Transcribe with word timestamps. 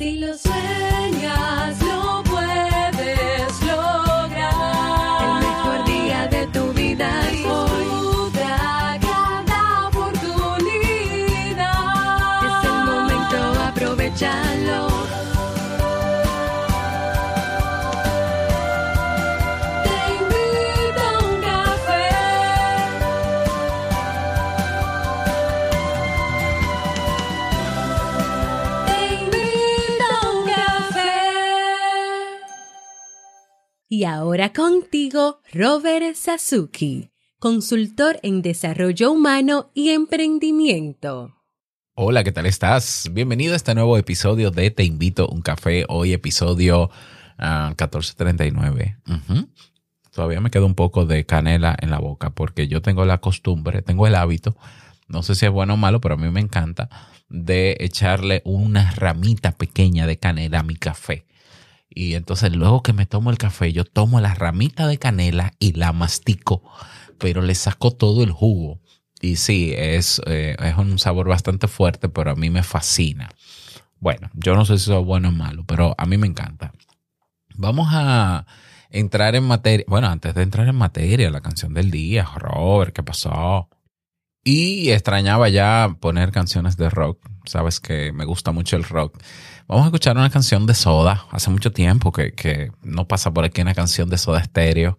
Si 0.00 0.16
lo 0.16 0.34
sueñas, 0.34 1.89
Y 34.00 34.04
ahora 34.04 34.54
contigo, 34.54 35.42
Robert 35.52 36.14
Sasuki, 36.14 37.10
consultor 37.38 38.18
en 38.22 38.40
desarrollo 38.40 39.12
humano 39.12 39.70
y 39.74 39.90
emprendimiento. 39.90 41.36
Hola, 41.96 42.24
¿qué 42.24 42.32
tal 42.32 42.46
estás? 42.46 43.10
Bienvenido 43.12 43.52
a 43.52 43.56
este 43.56 43.74
nuevo 43.74 43.98
episodio 43.98 44.50
de 44.50 44.70
Te 44.70 44.84
invito 44.84 45.24
a 45.24 45.34
un 45.34 45.42
café. 45.42 45.84
Hoy 45.90 46.14
episodio 46.14 46.88
ah, 47.36 47.74
1439. 47.76 48.96
Ujú. 49.06 49.48
Todavía 50.14 50.40
me 50.40 50.50
queda 50.50 50.64
un 50.64 50.74
poco 50.74 51.04
de 51.04 51.26
canela 51.26 51.76
en 51.78 51.90
la 51.90 51.98
boca 51.98 52.30
porque 52.30 52.68
yo 52.68 52.80
tengo 52.80 53.04
la 53.04 53.18
costumbre, 53.18 53.82
tengo 53.82 54.06
el 54.06 54.14
hábito, 54.14 54.56
no 55.08 55.22
sé 55.22 55.34
si 55.34 55.44
es 55.44 55.52
bueno 55.52 55.74
o 55.74 55.76
malo, 55.76 56.00
pero 56.00 56.14
a 56.14 56.16
mí 56.16 56.30
me 56.30 56.40
encanta, 56.40 56.88
de 57.28 57.76
echarle 57.80 58.40
una 58.46 58.92
ramita 58.92 59.52
pequeña 59.52 60.06
de 60.06 60.18
canela 60.18 60.60
a 60.60 60.62
mi 60.62 60.76
café. 60.76 61.26
Y 61.90 62.14
entonces 62.14 62.54
luego 62.54 62.82
que 62.82 62.92
me 62.92 63.06
tomo 63.06 63.30
el 63.30 63.38
café, 63.38 63.72
yo 63.72 63.84
tomo 63.84 64.20
la 64.20 64.34
ramita 64.34 64.86
de 64.86 64.98
canela 64.98 65.52
y 65.58 65.72
la 65.72 65.92
mastico, 65.92 66.62
pero 67.18 67.42
le 67.42 67.54
saco 67.54 67.90
todo 67.90 68.22
el 68.22 68.30
jugo. 68.30 68.80
Y 69.20 69.36
sí, 69.36 69.74
es, 69.76 70.22
eh, 70.26 70.56
es 70.58 70.76
un 70.76 70.98
sabor 70.98 71.28
bastante 71.28 71.68
fuerte, 71.68 72.08
pero 72.08 72.30
a 72.30 72.36
mí 72.36 72.48
me 72.48 72.62
fascina. 72.62 73.28
Bueno, 73.98 74.30
yo 74.32 74.54
no 74.54 74.64
sé 74.64 74.78
si 74.78 74.84
eso 74.84 75.00
es 75.00 75.04
bueno 75.04 75.28
o 75.28 75.32
malo, 75.32 75.64
pero 75.66 75.94
a 75.98 76.06
mí 76.06 76.16
me 76.16 76.26
encanta. 76.26 76.72
Vamos 77.56 77.88
a 77.90 78.46
entrar 78.88 79.34
en 79.34 79.44
materia. 79.44 79.84
Bueno, 79.88 80.08
antes 80.08 80.34
de 80.34 80.42
entrar 80.42 80.66
en 80.68 80.76
materia, 80.76 81.30
la 81.30 81.42
canción 81.42 81.74
del 81.74 81.90
día, 81.90 82.24
Robert, 82.36 82.94
¿qué 82.94 83.02
pasó? 83.02 83.68
Y 84.42 84.90
extrañaba 84.90 85.48
ya 85.48 85.96
poner 86.00 86.32
canciones 86.32 86.76
de 86.76 86.88
rock. 86.88 87.20
Sabes 87.44 87.78
que 87.78 88.12
me 88.12 88.24
gusta 88.24 88.52
mucho 88.52 88.76
el 88.76 88.84
rock. 88.84 89.18
Vamos 89.68 89.84
a 89.84 89.88
escuchar 89.88 90.16
una 90.16 90.30
canción 90.30 90.66
de 90.66 90.74
Soda. 90.74 91.26
Hace 91.30 91.50
mucho 91.50 91.72
tiempo 91.72 92.10
que, 92.10 92.72
no 92.82 93.06
pasa 93.06 93.32
por 93.32 93.44
aquí 93.44 93.60
una 93.60 93.74
canción 93.74 94.08
de 94.08 94.18
Soda 94.18 94.42
Stereo. 94.42 94.98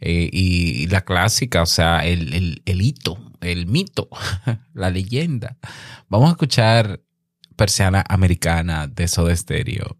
Eh, 0.00 0.28
y, 0.32 0.88
la 0.88 1.02
clásica, 1.02 1.62
o 1.62 1.66
sea, 1.66 2.04
el, 2.04 2.34
el, 2.34 2.62
el 2.66 2.82
hito, 2.82 3.18
el 3.40 3.66
mito, 3.66 4.08
la 4.74 4.90
leyenda. 4.90 5.56
Vamos 6.08 6.28
a 6.28 6.32
escuchar 6.32 7.00
Persiana 7.56 8.04
Americana 8.08 8.88
de 8.88 9.08
Soda 9.08 9.34
Stereo. 9.34 9.96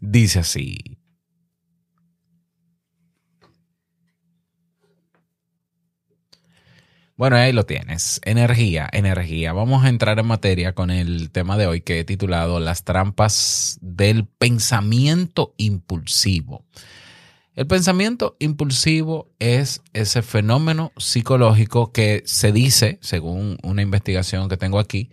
Dice 0.00 0.40
así. 0.40 0.98
Bueno, 7.16 7.36
ahí 7.36 7.52
lo 7.52 7.64
tienes. 7.64 8.20
Energía, 8.24 8.90
energía. 8.92 9.54
Vamos 9.54 9.84
a 9.84 9.88
entrar 9.88 10.18
en 10.18 10.26
materia 10.26 10.74
con 10.74 10.90
el 10.90 11.30
tema 11.30 11.56
de 11.56 11.66
hoy 11.66 11.80
que 11.80 12.00
he 12.00 12.04
titulado 12.04 12.60
Las 12.60 12.84
trampas 12.84 13.78
del 13.80 14.26
pensamiento 14.26 15.54
impulsivo. 15.56 16.66
El 17.54 17.66
pensamiento 17.66 18.36
impulsivo 18.38 19.30
es 19.38 19.80
ese 19.94 20.20
fenómeno 20.20 20.92
psicológico 20.98 21.90
que 21.90 22.22
se 22.26 22.52
dice, 22.52 22.98
según 23.00 23.56
una 23.62 23.80
investigación 23.80 24.50
que 24.50 24.58
tengo 24.58 24.78
aquí, 24.78 25.08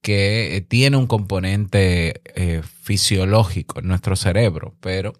que 0.00 0.64
tiene 0.70 0.96
un 0.96 1.06
componente 1.06 2.22
eh, 2.34 2.62
fisiológico 2.62 3.80
en 3.80 3.88
nuestro 3.88 4.16
cerebro, 4.16 4.74
pero 4.80 5.12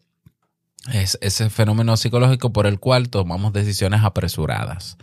es 0.94 1.18
ese 1.20 1.50
fenómeno 1.50 1.94
psicológico 1.98 2.54
por 2.54 2.66
el 2.66 2.80
cual 2.80 3.10
tomamos 3.10 3.52
decisiones 3.52 4.02
apresuradas. 4.02 4.96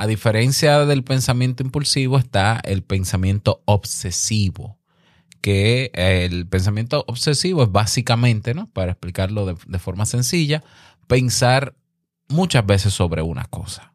A 0.00 0.06
diferencia 0.06 0.86
del 0.86 1.04
pensamiento 1.04 1.62
impulsivo 1.62 2.16
está 2.16 2.58
el 2.64 2.82
pensamiento 2.82 3.60
obsesivo, 3.66 4.78
que 5.42 5.90
el 5.92 6.46
pensamiento 6.46 7.04
obsesivo 7.06 7.64
es 7.64 7.70
básicamente, 7.70 8.54
¿no? 8.54 8.70
Para 8.70 8.92
explicarlo 8.92 9.44
de, 9.44 9.56
de 9.66 9.78
forma 9.78 10.06
sencilla, 10.06 10.64
pensar 11.06 11.74
muchas 12.28 12.64
veces 12.64 12.94
sobre 12.94 13.20
una 13.20 13.44
cosa, 13.44 13.92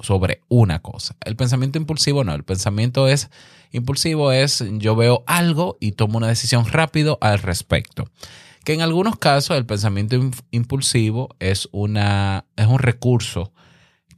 sobre 0.00 0.42
una 0.46 0.78
cosa. 0.78 1.16
El 1.24 1.34
pensamiento 1.34 1.76
impulsivo 1.76 2.22
no, 2.22 2.34
el 2.34 2.44
pensamiento 2.44 3.08
es 3.08 3.28
impulsivo 3.72 4.30
es 4.30 4.64
yo 4.74 4.94
veo 4.94 5.24
algo 5.26 5.76
y 5.80 5.90
tomo 5.90 6.18
una 6.18 6.28
decisión 6.28 6.66
rápido 6.66 7.18
al 7.20 7.40
respecto. 7.40 8.08
Que 8.62 8.74
en 8.74 8.82
algunos 8.82 9.18
casos 9.18 9.56
el 9.56 9.66
pensamiento 9.66 10.14
impulsivo 10.52 11.34
es, 11.40 11.68
una, 11.72 12.44
es 12.54 12.68
un 12.68 12.78
recurso 12.78 13.52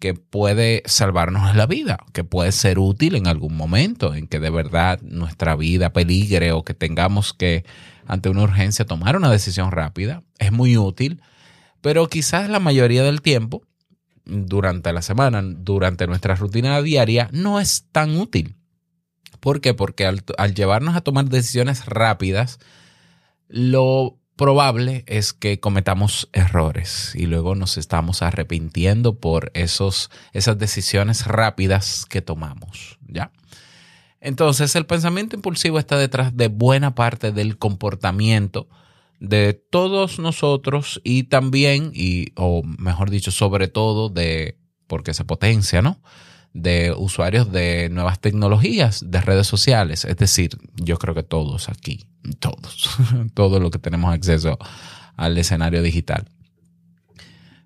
que 0.01 0.15
puede 0.15 0.83
salvarnos 0.87 1.55
la 1.55 1.67
vida, 1.67 1.99
que 2.15 2.25
puede 2.25 2.53
ser 2.53 2.79
útil 2.79 3.15
en 3.15 3.27
algún 3.27 3.55
momento 3.55 4.15
en 4.15 4.27
que 4.27 4.41
de 4.41 4.49
verdad 4.49 4.99
nuestra 5.03 5.55
vida 5.57 5.93
peligre 5.93 6.53
o 6.53 6.65
que 6.65 6.73
tengamos 6.73 7.35
que 7.35 7.65
ante 8.07 8.31
una 8.31 8.43
urgencia 8.43 8.87
tomar 8.87 9.15
una 9.15 9.31
decisión 9.31 9.71
rápida. 9.71 10.23
Es 10.39 10.53
muy 10.53 10.79
útil, 10.79 11.23
pero 11.83 12.09
quizás 12.09 12.49
la 12.49 12.61
mayoría 12.61 13.03
del 13.03 13.21
tiempo 13.21 13.63
durante 14.25 14.93
la 14.93 15.03
semana, 15.03 15.43
durante 15.43 16.07
nuestra 16.07 16.35
rutina 16.35 16.81
diaria, 16.81 17.29
no 17.33 17.61
es 17.61 17.87
tan 17.93 18.17
útil. 18.17 18.57
¿Por 19.39 19.61
qué? 19.61 19.75
Porque 19.75 20.07
al, 20.07 20.25
al 20.39 20.55
llevarnos 20.55 20.97
a 20.97 21.03
tomar 21.03 21.27
decisiones 21.27 21.85
rápidas, 21.85 22.59
lo 23.49 24.20
probable 24.41 25.05
es 25.07 25.35
que 25.35 25.61
cometamos 25.61 26.31
errores 26.33 27.13
y 27.15 27.27
luego 27.27 27.55
nos 27.55 27.77
estamos 27.77 28.23
arrepintiendo 28.23 29.21
por 29.21 29.51
esos, 29.53 30.11
esas 30.33 30.57
decisiones 30.57 31.27
rápidas 31.27 32.07
que 32.09 32.23
tomamos, 32.23 32.99
¿ya? 33.07 33.33
Entonces, 34.19 34.75
el 34.77 34.87
pensamiento 34.87 35.37
impulsivo 35.37 35.79
está 35.79 35.99
detrás 35.99 36.39
de 36.39 36.49
buena 36.49 36.95
parte 36.95 37.33
del 37.33 37.59
comportamiento 37.59 38.67
de 39.19 39.53
todos 39.53 40.19
nosotros 40.19 41.03
y 41.05 41.25
también, 41.25 41.91
y, 41.93 42.33
o 42.35 42.63
mejor 42.63 43.11
dicho, 43.11 43.33
sobre 43.33 43.69
todo 43.69 44.09
de, 44.09 44.57
porque 44.87 45.13
se 45.13 45.27
potencia, 45.27 45.83
¿no? 45.83 46.01
De 46.53 46.93
usuarios 46.97 47.53
de 47.53 47.89
nuevas 47.91 48.21
tecnologías, 48.21 49.05
de 49.09 49.21
redes 49.21 49.47
sociales. 49.47 50.05
Es 50.05 50.17
decir, 50.17 50.59
yo 50.75 50.99
creo 50.99 51.15
que 51.15 51.23
todos 51.23 51.69
aquí, 51.69 52.07
todos, 52.39 52.91
todos 53.35 53.61
los 53.61 53.71
que 53.71 53.79
tenemos 53.79 54.13
acceso 54.13 54.59
al 55.17 55.39
escenario 55.39 55.83
digital. 55.83 56.27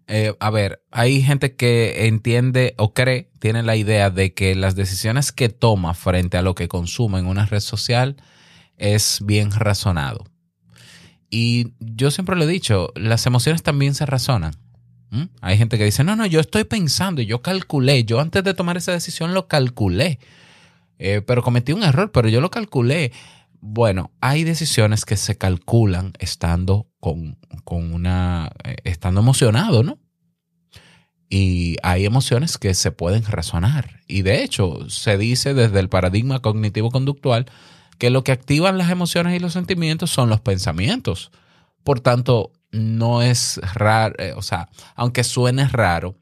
Eh, 0.06 0.34
a 0.38 0.50
ver, 0.50 0.82
hay 0.90 1.22
gente 1.22 1.56
que 1.56 2.06
entiende 2.06 2.74
o 2.76 2.92
cree, 2.92 3.30
tiene 3.38 3.62
la 3.62 3.76
idea 3.76 4.10
de 4.10 4.34
que 4.34 4.54
las 4.54 4.76
decisiones 4.76 5.32
que 5.32 5.48
toma 5.48 5.94
frente 5.94 6.36
a 6.36 6.42
lo 6.42 6.54
que 6.54 6.68
consume 6.68 7.20
en 7.20 7.26
una 7.26 7.46
red 7.46 7.60
social 7.60 8.16
es 8.76 9.20
bien 9.24 9.50
razonado. 9.50 10.24
Y 11.30 11.72
yo 11.80 12.10
siempre 12.10 12.36
lo 12.36 12.44
he 12.44 12.46
dicho, 12.46 12.92
las 12.96 13.24
emociones 13.26 13.62
también 13.62 13.94
se 13.94 14.04
razonan. 14.04 14.54
¿Mm? 15.14 15.28
Hay 15.42 15.56
gente 15.56 15.78
que 15.78 15.84
dice, 15.84 16.02
no, 16.02 16.16
no, 16.16 16.26
yo 16.26 16.40
estoy 16.40 16.64
pensando 16.64 17.22
y 17.22 17.26
yo 17.26 17.40
calculé, 17.40 18.02
yo 18.02 18.20
antes 18.20 18.42
de 18.42 18.52
tomar 18.52 18.76
esa 18.76 18.90
decisión 18.90 19.32
lo 19.32 19.46
calculé, 19.46 20.18
eh, 20.98 21.22
pero 21.24 21.44
cometí 21.44 21.72
un 21.72 21.84
error, 21.84 22.10
pero 22.10 22.28
yo 22.28 22.40
lo 22.40 22.50
calculé. 22.50 23.12
Bueno, 23.60 24.10
hay 24.20 24.42
decisiones 24.42 25.04
que 25.04 25.16
se 25.16 25.38
calculan 25.38 26.14
estando 26.18 26.88
con, 26.98 27.38
con 27.62 27.94
una, 27.94 28.50
eh, 28.64 28.74
estando 28.82 29.20
emocionado, 29.20 29.84
¿no? 29.84 30.00
Y 31.28 31.76
hay 31.84 32.06
emociones 32.06 32.58
que 32.58 32.74
se 32.74 32.90
pueden 32.90 33.24
razonar. 33.24 34.00
Y 34.08 34.22
de 34.22 34.42
hecho, 34.42 34.90
se 34.90 35.16
dice 35.16 35.54
desde 35.54 35.78
el 35.78 35.88
paradigma 35.88 36.42
cognitivo-conductual 36.42 37.46
que 37.98 38.10
lo 38.10 38.24
que 38.24 38.32
activan 38.32 38.78
las 38.78 38.90
emociones 38.90 39.36
y 39.36 39.38
los 39.38 39.52
sentimientos 39.52 40.10
son 40.10 40.28
los 40.28 40.40
pensamientos. 40.40 41.30
Por 41.84 42.00
tanto, 42.00 42.50
no 42.74 43.22
es 43.22 43.60
raro, 43.74 44.14
eh, 44.18 44.32
o 44.36 44.42
sea, 44.42 44.68
aunque 44.94 45.24
suene 45.24 45.68
raro, 45.68 46.18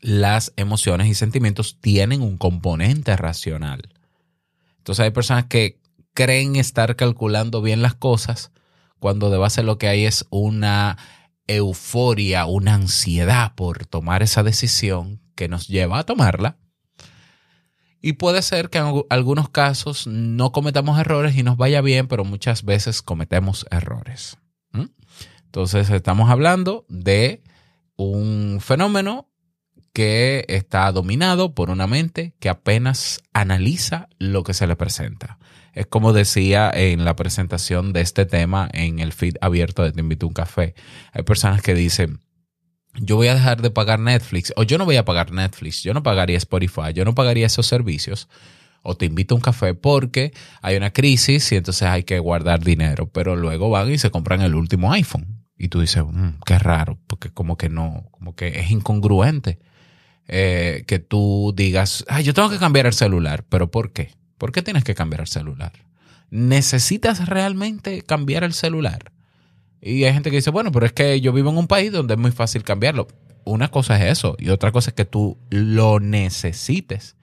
las 0.00 0.52
emociones 0.56 1.08
y 1.08 1.14
sentimientos 1.14 1.80
tienen 1.80 2.20
un 2.20 2.36
componente 2.36 3.16
racional. 3.16 3.88
Entonces 4.78 5.02
hay 5.02 5.10
personas 5.10 5.46
que 5.46 5.80
creen 6.12 6.56
estar 6.56 6.94
calculando 6.96 7.62
bien 7.62 7.80
las 7.80 7.94
cosas 7.94 8.52
cuando 8.98 9.30
de 9.30 9.38
base 9.38 9.62
lo 9.62 9.78
que 9.78 9.88
hay 9.88 10.04
es 10.04 10.26
una 10.30 10.98
euforia, 11.46 12.44
una 12.46 12.74
ansiedad 12.74 13.54
por 13.54 13.86
tomar 13.86 14.22
esa 14.22 14.42
decisión 14.42 15.20
que 15.34 15.48
nos 15.48 15.68
lleva 15.68 15.98
a 15.98 16.04
tomarla. 16.04 16.58
Y 18.02 18.14
puede 18.14 18.42
ser 18.42 18.68
que 18.68 18.76
en 18.76 19.04
algunos 19.08 19.48
casos 19.48 20.06
no 20.06 20.52
cometamos 20.52 20.98
errores 20.98 21.36
y 21.36 21.42
nos 21.42 21.56
vaya 21.56 21.80
bien, 21.80 22.06
pero 22.06 22.24
muchas 22.24 22.62
veces 22.62 23.00
cometemos 23.00 23.66
errores. 23.70 24.36
Entonces 25.54 25.88
estamos 25.90 26.30
hablando 26.30 26.84
de 26.88 27.40
un 27.94 28.58
fenómeno 28.60 29.30
que 29.92 30.44
está 30.48 30.90
dominado 30.90 31.54
por 31.54 31.70
una 31.70 31.86
mente 31.86 32.34
que 32.40 32.48
apenas 32.48 33.22
analiza 33.32 34.08
lo 34.18 34.42
que 34.42 34.52
se 34.52 34.66
le 34.66 34.74
presenta. 34.74 35.38
Es 35.72 35.86
como 35.86 36.12
decía 36.12 36.72
en 36.74 37.04
la 37.04 37.14
presentación 37.14 37.92
de 37.92 38.00
este 38.00 38.26
tema 38.26 38.68
en 38.72 38.98
el 38.98 39.12
feed 39.12 39.36
abierto 39.40 39.84
de 39.84 39.92
Te 39.92 40.00
invito 40.00 40.26
a 40.26 40.30
un 40.30 40.34
café. 40.34 40.74
Hay 41.12 41.22
personas 41.22 41.62
que 41.62 41.76
dicen, 41.76 42.18
yo 42.96 43.14
voy 43.14 43.28
a 43.28 43.36
dejar 43.36 43.62
de 43.62 43.70
pagar 43.70 44.00
Netflix 44.00 44.52
o 44.56 44.64
yo 44.64 44.76
no 44.76 44.84
voy 44.84 44.96
a 44.96 45.04
pagar 45.04 45.30
Netflix, 45.30 45.84
yo 45.84 45.94
no 45.94 46.02
pagaría 46.02 46.36
Spotify, 46.36 46.92
yo 46.92 47.04
no 47.04 47.14
pagaría 47.14 47.46
esos 47.46 47.66
servicios 47.68 48.28
o 48.82 48.96
te 48.96 49.06
invito 49.06 49.36
a 49.36 49.36
un 49.36 49.42
café 49.42 49.74
porque 49.74 50.32
hay 50.62 50.76
una 50.76 50.92
crisis 50.92 51.52
y 51.52 51.54
entonces 51.54 51.86
hay 51.86 52.02
que 52.02 52.18
guardar 52.18 52.64
dinero, 52.64 53.08
pero 53.08 53.36
luego 53.36 53.70
van 53.70 53.92
y 53.92 53.98
se 53.98 54.10
compran 54.10 54.42
el 54.42 54.56
último 54.56 54.92
iPhone 54.92 55.43
y 55.64 55.68
tú 55.68 55.80
dices, 55.80 56.04
mm, 56.06 56.40
qué 56.44 56.58
raro, 56.58 56.98
porque 57.06 57.30
como 57.30 57.56
que 57.56 57.70
no, 57.70 58.04
como 58.10 58.36
que 58.36 58.60
es 58.60 58.70
incongruente 58.70 59.58
eh, 60.28 60.84
que 60.86 60.98
tú 60.98 61.54
digas, 61.56 62.04
yo 62.22 62.34
tengo 62.34 62.50
que 62.50 62.58
cambiar 62.58 62.84
el 62.84 62.92
celular, 62.92 63.46
pero 63.48 63.70
¿por 63.70 63.92
qué? 63.92 64.12
¿Por 64.36 64.52
qué 64.52 64.60
tienes 64.60 64.84
que 64.84 64.94
cambiar 64.94 65.22
el 65.22 65.26
celular? 65.26 65.72
¿Necesitas 66.28 67.28
realmente 67.28 68.02
cambiar 68.02 68.44
el 68.44 68.52
celular? 68.52 69.10
Y 69.80 70.04
hay 70.04 70.12
gente 70.12 70.30
que 70.30 70.36
dice, 70.36 70.50
bueno, 70.50 70.70
pero 70.70 70.84
es 70.84 70.92
que 70.92 71.22
yo 71.22 71.32
vivo 71.32 71.48
en 71.48 71.56
un 71.56 71.66
país 71.66 71.90
donde 71.90 72.12
es 72.12 72.20
muy 72.20 72.30
fácil 72.30 72.62
cambiarlo. 72.62 73.08
Una 73.44 73.70
cosa 73.70 73.96
es 73.96 74.12
eso 74.18 74.36
y 74.38 74.50
otra 74.50 74.70
cosa 74.70 74.90
es 74.90 74.94
que 74.94 75.06
tú 75.06 75.38
lo 75.48 75.98
necesites. 75.98 77.16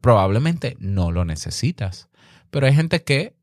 Probablemente 0.00 0.76
no 0.80 1.12
lo 1.12 1.24
necesitas. 1.24 2.08
Pero 2.50 2.66
hay 2.66 2.74
gente 2.74 3.04
que 3.04 3.36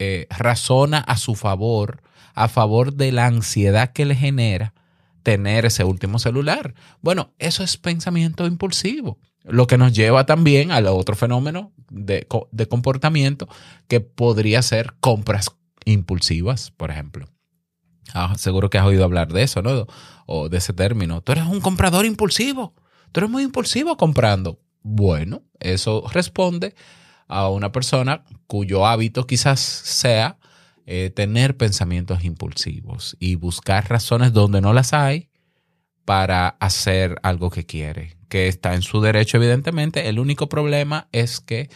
eh, 0.00 0.26
razona 0.30 0.98
a 0.98 1.16
su 1.16 1.36
favor, 1.36 2.02
a 2.38 2.46
favor 2.46 2.94
de 2.94 3.10
la 3.10 3.26
ansiedad 3.26 3.92
que 3.92 4.04
le 4.04 4.14
genera 4.14 4.72
tener 5.24 5.66
ese 5.66 5.82
último 5.82 6.20
celular. 6.20 6.72
Bueno, 7.02 7.34
eso 7.40 7.64
es 7.64 7.76
pensamiento 7.76 8.46
impulsivo. 8.46 9.18
Lo 9.42 9.66
que 9.66 9.76
nos 9.76 9.92
lleva 9.92 10.24
también 10.24 10.70
al 10.70 10.86
otro 10.86 11.16
fenómeno 11.16 11.72
de, 11.90 12.28
comportamiento 12.68 13.48
que 13.88 14.00
podría 14.00 14.62
ser 14.62 14.94
compras 15.00 15.50
impulsivas, 15.84 16.70
por 16.70 16.92
ejemplo. 16.92 17.26
Ah, 18.14 18.34
seguro 18.38 18.70
que 18.70 18.78
has 18.78 18.86
oído 18.86 19.02
hablar 19.02 19.32
de 19.32 19.42
eso, 19.42 19.60
¿no? 19.60 19.88
O 20.26 20.48
de 20.48 20.58
ese 20.58 20.72
término. 20.72 21.20
Tú 21.22 21.32
eres 21.32 21.44
un 21.44 21.60
comprador 21.60 22.06
impulsivo. 22.06 22.72
Tú 23.10 23.18
eres 23.18 23.30
muy 23.30 23.42
impulsivo 23.42 23.96
comprando. 23.96 24.60
Bueno, 24.82 25.42
eso 25.58 26.04
responde 26.12 26.76
a 27.26 27.48
una 27.48 27.72
persona 27.72 28.22
cuyo 28.46 28.86
hábito 28.86 29.26
quizás 29.26 29.58
sea 29.58 30.38
eh, 30.90 31.10
tener 31.10 31.58
pensamientos 31.58 32.24
impulsivos 32.24 33.14
y 33.20 33.34
buscar 33.34 33.90
razones 33.90 34.32
donde 34.32 34.62
no 34.62 34.72
las 34.72 34.94
hay 34.94 35.28
para 36.06 36.48
hacer 36.48 37.16
algo 37.22 37.50
que 37.50 37.66
quiere 37.66 38.16
que 38.30 38.48
está 38.48 38.74
en 38.74 38.80
su 38.80 39.02
derecho, 39.02 39.36
evidentemente. 39.36 40.08
El 40.08 40.18
único 40.18 40.48
problema 40.48 41.08
es 41.12 41.40
que 41.40 41.68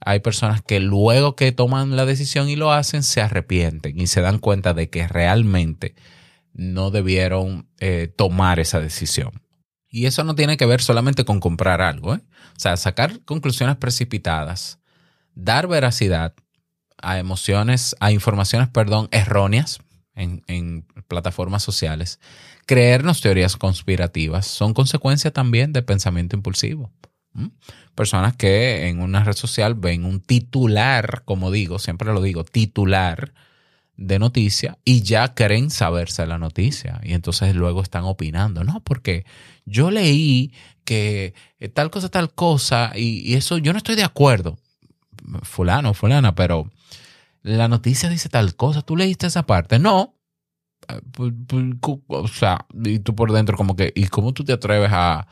hay 0.00 0.20
personas 0.20 0.62
que 0.62 0.80
luego 0.80 1.36
que 1.36 1.52
toman 1.52 1.96
la 1.96 2.06
decisión 2.06 2.48
y 2.48 2.56
lo 2.56 2.72
hacen, 2.72 3.02
se 3.02 3.20
arrepienten 3.20 4.00
y 4.00 4.06
se 4.06 4.22
dan 4.22 4.38
cuenta 4.38 4.72
de 4.72 4.88
que 4.88 5.06
realmente 5.06 5.94
no 6.54 6.90
debieron 6.90 7.68
eh, 7.78 8.10
tomar 8.16 8.58
esa 8.58 8.80
decisión. 8.80 9.42
Y 9.88 10.06
eso 10.06 10.24
no 10.24 10.34
tiene 10.34 10.56
que 10.56 10.64
ver 10.64 10.80
solamente 10.80 11.26
con 11.26 11.40
comprar 11.40 11.82
algo. 11.82 12.14
¿eh? 12.14 12.22
O 12.56 12.60
sea, 12.60 12.78
sacar 12.78 13.22
conclusiones 13.26 13.76
precipitadas, 13.76 14.80
dar 15.34 15.66
veracidad 15.66 16.34
a 16.98 17.18
emociones, 17.18 17.96
a 18.00 18.12
informaciones, 18.12 18.68
perdón, 18.68 19.08
erróneas 19.10 19.80
en, 20.14 20.84
plataformas 21.08 21.62
sociales. 21.62 22.18
Creernos 22.66 23.20
teorías 23.20 23.56
conspirativas 23.56 24.46
son 24.46 24.74
consecuencia 24.74 25.30
también 25.30 25.72
de 25.72 25.82
pensamiento 25.82 26.34
impulsivo. 26.34 26.90
Personas 27.94 28.34
que 28.34 28.88
en 28.88 29.00
una 29.00 29.22
red 29.22 29.34
social 29.34 29.74
ven 29.74 30.04
un 30.04 30.20
titular, 30.20 31.22
como 31.24 31.50
digo, 31.50 31.78
siempre 31.78 32.12
lo 32.12 32.22
digo, 32.22 32.44
titular 32.44 33.34
de 33.96 34.18
noticia 34.18 34.78
y 34.84 35.02
ya 35.02 35.34
creen 35.34 35.70
saberse 35.70 36.26
la 36.26 36.38
noticia. 36.38 37.00
Y 37.04 37.12
entonces 37.12 37.54
luego 37.54 37.82
están 37.82 38.04
opinando, 38.04 38.64
no, 38.64 38.80
porque 38.80 39.26
yo 39.64 39.90
leí 39.90 40.52
que 40.84 41.34
tal 41.74 41.90
cosa, 41.90 42.08
tal 42.08 42.32
cosa 42.32 42.92
y 42.96 43.34
eso 43.34 43.58
yo 43.58 43.72
no 43.72 43.78
estoy 43.78 43.96
de 43.96 44.04
acuerdo, 44.04 44.58
fulano, 45.42 45.94
fulana, 45.94 46.34
pero 46.34 46.70
la 47.46 47.68
noticia 47.68 48.08
dice 48.08 48.28
tal 48.28 48.56
cosa, 48.56 48.82
tú 48.82 48.96
leíste 48.96 49.28
esa 49.28 49.46
parte, 49.46 49.78
no, 49.78 50.16
pues, 51.12 51.32
pues, 51.46 52.00
o 52.08 52.28
sea, 52.28 52.66
y 52.84 52.98
tú 52.98 53.14
por 53.14 53.32
dentro 53.32 53.56
como 53.56 53.76
que, 53.76 53.92
¿y 53.94 54.06
cómo 54.08 54.32
tú 54.32 54.44
te 54.44 54.52
atreves 54.52 54.90
a, 54.92 55.26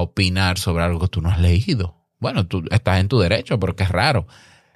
opinar 0.00 0.58
sobre 0.58 0.82
algo 0.82 0.98
que 0.98 1.08
tú 1.08 1.22
no 1.22 1.28
has 1.28 1.40
leído? 1.40 1.96
Bueno, 2.18 2.48
tú 2.48 2.64
estás 2.72 2.98
en 2.98 3.06
tu 3.06 3.20
derecho, 3.20 3.58
pero 3.60 3.76
qué 3.76 3.84
raro. 3.84 4.26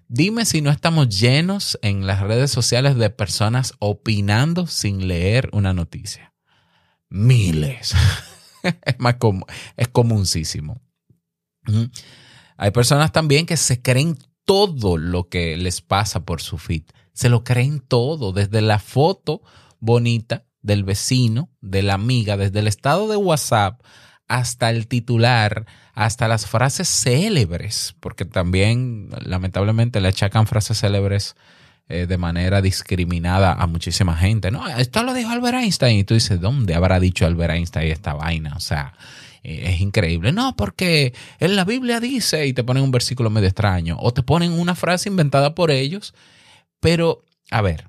Dime 0.06 0.44
si 0.44 0.62
no 0.62 0.70
estamos 0.70 1.08
llenos 1.08 1.76
en 1.82 2.06
las 2.06 2.20
redes 2.20 2.52
sociales 2.52 2.94
de 2.94 3.10
personas 3.10 3.74
opinando 3.80 4.68
sin 4.68 5.08
leer 5.08 5.50
una 5.52 5.74
noticia. 5.74 6.32
Miles. 7.08 7.94
es 8.62 9.00
más 9.00 9.16
común, 9.16 9.44
es 9.76 9.88
comuncísimo. 9.88 10.80
Hay 12.56 12.70
personas 12.70 13.10
también 13.10 13.46
que 13.46 13.56
se 13.56 13.82
creen 13.82 14.16
todo 14.44 14.96
lo 14.96 15.28
que 15.28 15.56
les 15.56 15.80
pasa 15.80 16.24
por 16.24 16.40
su 16.40 16.58
feed. 16.58 16.84
Se 17.12 17.28
lo 17.28 17.44
creen 17.44 17.80
todo, 17.80 18.32
desde 18.32 18.60
la 18.60 18.78
foto 18.78 19.42
bonita 19.80 20.44
del 20.62 20.84
vecino, 20.84 21.50
de 21.60 21.82
la 21.82 21.94
amiga, 21.94 22.36
desde 22.36 22.60
el 22.60 22.68
estado 22.68 23.08
de 23.08 23.16
WhatsApp 23.16 23.80
hasta 24.28 24.70
el 24.70 24.86
titular, 24.86 25.66
hasta 25.92 26.28
las 26.28 26.46
frases 26.46 26.88
célebres, 26.88 27.94
porque 28.00 28.24
también 28.24 29.10
lamentablemente 29.24 30.00
le 30.00 30.08
achacan 30.08 30.46
frases 30.46 30.80
célebres 30.80 31.36
eh, 31.88 32.06
de 32.06 32.16
manera 32.16 32.62
discriminada 32.62 33.52
a 33.52 33.66
muchísima 33.66 34.16
gente. 34.16 34.50
No, 34.50 34.66
esto 34.66 35.02
lo 35.02 35.12
dijo 35.12 35.30
Albert 35.30 35.58
Einstein 35.58 35.98
y 35.98 36.04
tú 36.04 36.14
dices, 36.14 36.40
¿dónde 36.40 36.74
habrá 36.74 36.98
dicho 36.98 37.26
Albert 37.26 37.52
Einstein 37.52 37.92
esta 37.92 38.14
vaina? 38.14 38.54
O 38.56 38.60
sea, 38.60 38.94
es 39.44 39.80
increíble. 39.80 40.32
No, 40.32 40.56
porque 40.56 41.14
en 41.38 41.54
la 41.54 41.64
Biblia 41.64 42.00
dice 42.00 42.46
y 42.46 42.52
te 42.52 42.64
ponen 42.64 42.82
un 42.82 42.90
versículo 42.90 43.30
medio 43.30 43.48
extraño 43.48 43.96
o 44.00 44.12
te 44.12 44.22
ponen 44.22 44.52
una 44.52 44.74
frase 44.74 45.08
inventada 45.08 45.54
por 45.54 45.70
ellos, 45.70 46.14
pero 46.80 47.24
a 47.50 47.62
ver, 47.62 47.88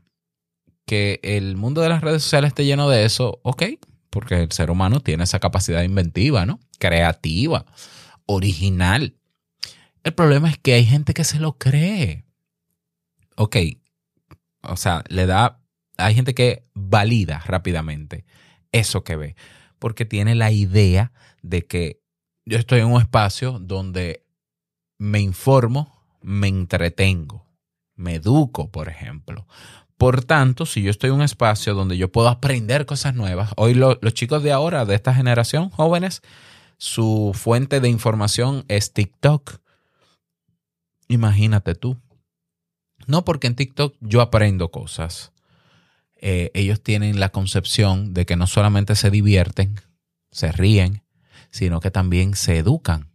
que 0.86 1.20
el 1.24 1.56
mundo 1.56 1.82
de 1.82 1.90
las 1.90 2.02
redes 2.02 2.24
sociales 2.24 2.50
esté 2.50 2.66
lleno 2.66 2.90
de 2.90 3.06
eso, 3.06 3.40
ok, 3.44 3.64
porque 4.10 4.36
el 4.42 4.52
ser 4.52 4.70
humano 4.70 5.00
tiene 5.00 5.24
esa 5.24 5.40
capacidad 5.40 5.82
inventiva, 5.82 6.46
¿no? 6.46 6.60
Creativa, 6.78 7.66
original. 8.26 9.16
El 10.04 10.14
problema 10.14 10.50
es 10.50 10.58
que 10.58 10.74
hay 10.74 10.86
gente 10.86 11.14
que 11.14 11.24
se 11.24 11.40
lo 11.40 11.58
cree. 11.58 12.26
Ok, 13.36 13.58
o 14.62 14.78
sea, 14.78 15.04
le 15.08 15.26
da, 15.26 15.62
hay 15.98 16.16
gente 16.16 16.34
que 16.34 16.68
valida 16.74 17.40
rápidamente 17.46 18.26
eso 18.72 19.04
que 19.04 19.16
ve, 19.16 19.36
porque 19.80 20.06
tiene 20.06 20.36
la 20.36 20.52
idea 20.52 21.12
de 21.50 21.66
que 21.66 22.02
yo 22.46 22.58
estoy 22.58 22.80
en 22.82 22.88
un 22.88 23.02
espacio 23.02 23.60
donde 23.60 24.26
me 24.98 25.20
informo, 25.20 26.04
me 26.22 26.48
entretengo, 26.48 27.46
me 27.96 28.16
educo, 28.16 28.72
por 28.72 28.90
ejemplo. 28.90 29.48
Por 29.98 30.24
tanto, 30.24 30.66
si 30.66 30.82
yo 30.82 30.92
estoy 30.92 31.10
en 31.10 31.18
un 31.18 31.22
espacio 31.22 31.74
donde 31.74 31.98
yo 31.98 32.12
puedo 32.12 32.28
aprender 32.28 32.86
cosas 32.86 33.16
nuevas, 33.16 33.52
hoy 33.56 33.74
los 33.74 34.14
chicos 34.14 34.44
de 34.44 34.52
ahora, 34.52 34.86
de 34.86 34.96
esta 34.96 35.14
generación, 35.14 35.70
jóvenes, 35.70 36.22
su 36.78 37.32
fuente 37.34 37.80
de 37.80 37.90
información 37.90 38.66
es 38.68 38.92
TikTok. 38.92 39.60
Imagínate 41.08 41.76
tú. 41.76 41.98
No 43.08 43.24
porque 43.24 43.48
en 43.48 43.56
TikTok 43.56 43.96
yo 44.02 44.22
aprendo 44.22 44.72
cosas. 44.72 45.32
Eh, 46.16 46.52
ellos 46.54 46.82
tienen 46.82 47.20
la 47.20 47.30
concepción 47.30 48.14
de 48.14 48.26
que 48.26 48.36
no 48.36 48.48
solamente 48.48 48.96
se 48.96 49.12
divierten, 49.12 49.80
se 50.32 50.52
ríen, 50.52 51.05
sino 51.56 51.80
que 51.80 51.92
también 51.92 52.36
se 52.36 52.58
educan. 52.58 53.10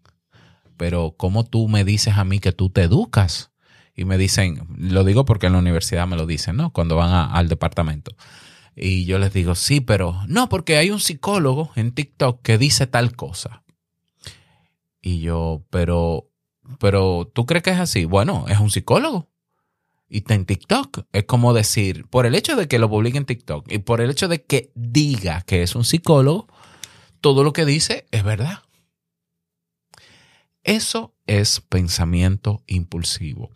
Pero 0.76 1.14
¿cómo 1.16 1.44
tú 1.44 1.68
me 1.68 1.84
dices 1.84 2.16
a 2.16 2.24
mí 2.24 2.40
que 2.40 2.52
tú 2.52 2.70
te 2.70 2.82
educas? 2.82 3.50
y 4.00 4.06
me 4.06 4.16
dicen, 4.16 4.66
lo 4.78 5.04
digo 5.04 5.26
porque 5.26 5.48
en 5.48 5.52
la 5.52 5.58
universidad 5.58 6.06
me 6.06 6.16
lo 6.16 6.24
dicen, 6.24 6.56
¿no? 6.56 6.72
Cuando 6.72 6.96
van 6.96 7.30
al 7.34 7.48
departamento. 7.48 8.16
Y 8.74 9.04
yo 9.04 9.18
les 9.18 9.34
digo, 9.34 9.54
sí, 9.54 9.82
pero 9.82 10.18
no, 10.26 10.48
porque 10.48 10.78
hay 10.78 10.90
un 10.90 11.00
psicólogo 11.00 11.70
en 11.76 11.92
TikTok 11.92 12.40
que 12.40 12.56
dice 12.56 12.86
tal 12.86 13.14
cosa. 13.14 13.62
Y 15.02 15.20
yo, 15.20 15.64
pero, 15.68 16.30
pero, 16.78 17.30
¿tú 17.34 17.44
crees 17.44 17.62
que 17.62 17.70
es 17.72 17.78
así? 17.78 18.06
Bueno, 18.06 18.46
es 18.48 18.58
un 18.58 18.70
psicólogo. 18.70 19.28
Y 20.08 20.18
está 20.18 20.32
en 20.34 20.46
TikTok. 20.46 21.04
Es 21.12 21.24
como 21.24 21.52
decir, 21.52 22.06
por 22.08 22.24
el 22.24 22.34
hecho 22.34 22.56
de 22.56 22.68
que 22.68 22.78
lo 22.78 22.88
publique 22.88 23.18
en 23.18 23.26
TikTok 23.26 23.70
y 23.70 23.80
por 23.80 24.00
el 24.00 24.10
hecho 24.10 24.28
de 24.28 24.42
que 24.42 24.72
diga 24.74 25.42
que 25.42 25.62
es 25.62 25.74
un 25.74 25.84
psicólogo, 25.84 26.48
todo 27.20 27.44
lo 27.44 27.52
que 27.52 27.64
dice 27.64 28.06
es 28.10 28.24
verdad. 28.24 28.62
Eso 30.62 31.14
es 31.26 31.60
pensamiento 31.60 32.62
impulsivo. 32.66 33.50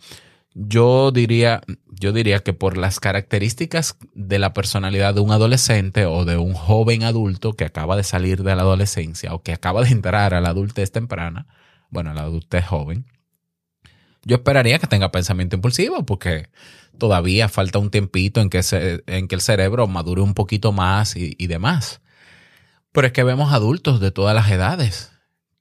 Yo 0.55 1.11
diría, 1.11 1.63
yo 1.89 2.13
diría 2.13 2.39
que 2.39 2.53
por 2.53 2.77
las 2.77 3.01
características 3.01 3.97
de 4.15 4.39
la 4.39 4.53
personalidad 4.53 5.15
de 5.15 5.21
un 5.21 5.33
adolescente 5.33 6.07
o 6.07 6.25
de 6.25 6.39
un 6.39 6.55
joven 6.55 7.03
adulto 7.03 7.55
que 7.55 7.65
acaba 7.65 7.97
de 7.97 8.05
salir 8.05 8.45
de 8.45 8.55
la 8.55 8.63
adolescencia 8.63 9.35
o 9.35 9.43
que 9.43 9.53
acaba 9.53 9.83
de 9.83 9.91
entrar 9.91 10.33
a 10.33 10.41
la 10.41 10.51
adultez 10.51 10.93
temprana, 10.93 11.49
bueno, 11.91 12.15
la 12.15 12.23
adultez 12.23 12.65
joven, 12.65 13.07
yo 14.25 14.37
esperaría 14.37 14.79
que 14.79 14.87
tenga 14.87 15.11
pensamiento 15.11 15.57
impulsivo 15.57 16.07
porque 16.07 16.49
todavía 16.99 17.49
falta 17.49 17.81
un 17.81 17.91
tiempito 17.91 18.41
en 18.41 18.49
que, 18.49 18.63
en 19.07 19.29
que 19.29 19.35
el 19.35 19.41
cerebro 19.41 19.87
madure 19.89 20.23
un 20.23 20.35
poquito 20.35 20.73
más 20.73 21.17
y 21.17 21.47
demás. 21.49 22.01
Pero 22.95 23.09
es 23.09 23.13
que 23.13 23.25
vemos 23.25 23.53
adultos 23.53 23.99
de 23.99 24.13
todas 24.13 24.37
las 24.37 24.49
edades 24.49 25.11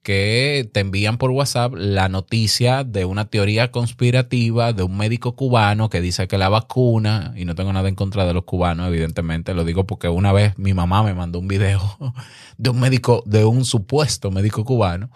que 0.04 0.70
te 0.72 0.78
envían 0.78 1.18
por 1.18 1.32
WhatsApp 1.32 1.72
la 1.74 2.08
noticia 2.08 2.84
de 2.84 3.04
una 3.04 3.24
teoría 3.24 3.72
conspirativa 3.72 4.72
de 4.72 4.84
un 4.84 4.96
médico 4.96 5.34
cubano 5.34 5.90
que 5.90 6.00
dice 6.00 6.28
que 6.28 6.38
la 6.38 6.48
vacuna, 6.48 7.32
y 7.34 7.44
no 7.44 7.56
tengo 7.56 7.72
nada 7.72 7.88
en 7.88 7.96
contra 7.96 8.24
de 8.24 8.34
los 8.34 8.44
cubanos, 8.44 8.86
evidentemente, 8.86 9.52
lo 9.52 9.64
digo 9.64 9.84
porque 9.84 10.08
una 10.08 10.30
vez 10.30 10.56
mi 10.58 10.74
mamá 10.74 11.02
me 11.02 11.12
mandó 11.12 11.40
un 11.40 11.48
video 11.48 11.98
de 12.56 12.70
un 12.70 12.78
médico, 12.78 13.24
de 13.26 13.44
un 13.44 13.64
supuesto 13.64 14.30
médico 14.30 14.64
cubano 14.64 15.10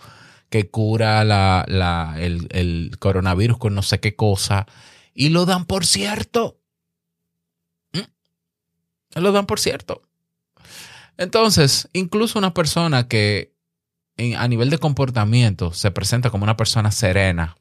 que 0.50 0.68
cura 0.70 1.22
la, 1.22 1.64
la, 1.68 2.16
el, 2.18 2.48
el 2.50 2.96
coronavirus 2.98 3.58
con 3.58 3.76
no 3.76 3.82
sé 3.82 4.00
qué 4.00 4.16
cosa, 4.16 4.66
y 5.14 5.28
lo 5.28 5.46
dan 5.46 5.66
por 5.66 5.86
cierto. 5.86 6.58
¿Mm? 7.92 9.20
Lo 9.20 9.30
dan 9.30 9.46
por 9.46 9.60
cierto. 9.60 10.07
Entonces, 11.18 11.88
incluso 11.92 12.38
una 12.38 12.54
persona 12.54 13.08
que 13.08 13.52
a 14.36 14.48
nivel 14.48 14.70
de 14.70 14.78
comportamiento 14.78 15.72
se 15.72 15.90
presenta 15.90 16.30
como 16.30 16.44
una 16.44 16.56
persona 16.56 16.90
serena, 16.90 17.56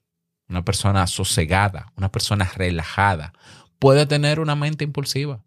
una 0.47 0.63
persona 0.63 1.05
sosegada, 1.07 1.91
una 1.97 2.11
persona 2.11 2.45
relajada, 2.55 3.33
puede 3.79 4.05
tener 4.05 4.39
una 4.39 4.55
mente 4.55 4.83
impulsiva 4.83 5.43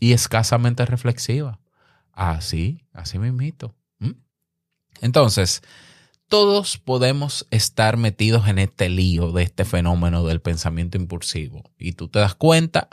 y 0.00 0.12
escasamente 0.12 0.86
reflexiva. 0.86 1.60
Así, 2.12 2.84
así 2.92 3.18
me 3.18 3.28
invito. 3.28 3.74
Entonces, 5.00 5.62
todos 6.28 6.78
podemos 6.78 7.46
estar 7.50 7.96
metidos 7.96 8.46
en 8.46 8.58
este 8.60 8.88
lío 8.88 9.32
de 9.32 9.42
este 9.42 9.64
fenómeno 9.64 10.24
del 10.24 10.40
pensamiento 10.40 10.96
impulsivo. 10.96 11.64
Y 11.76 11.92
tú 11.92 12.08
te 12.08 12.20
das 12.20 12.36
cuenta 12.36 12.88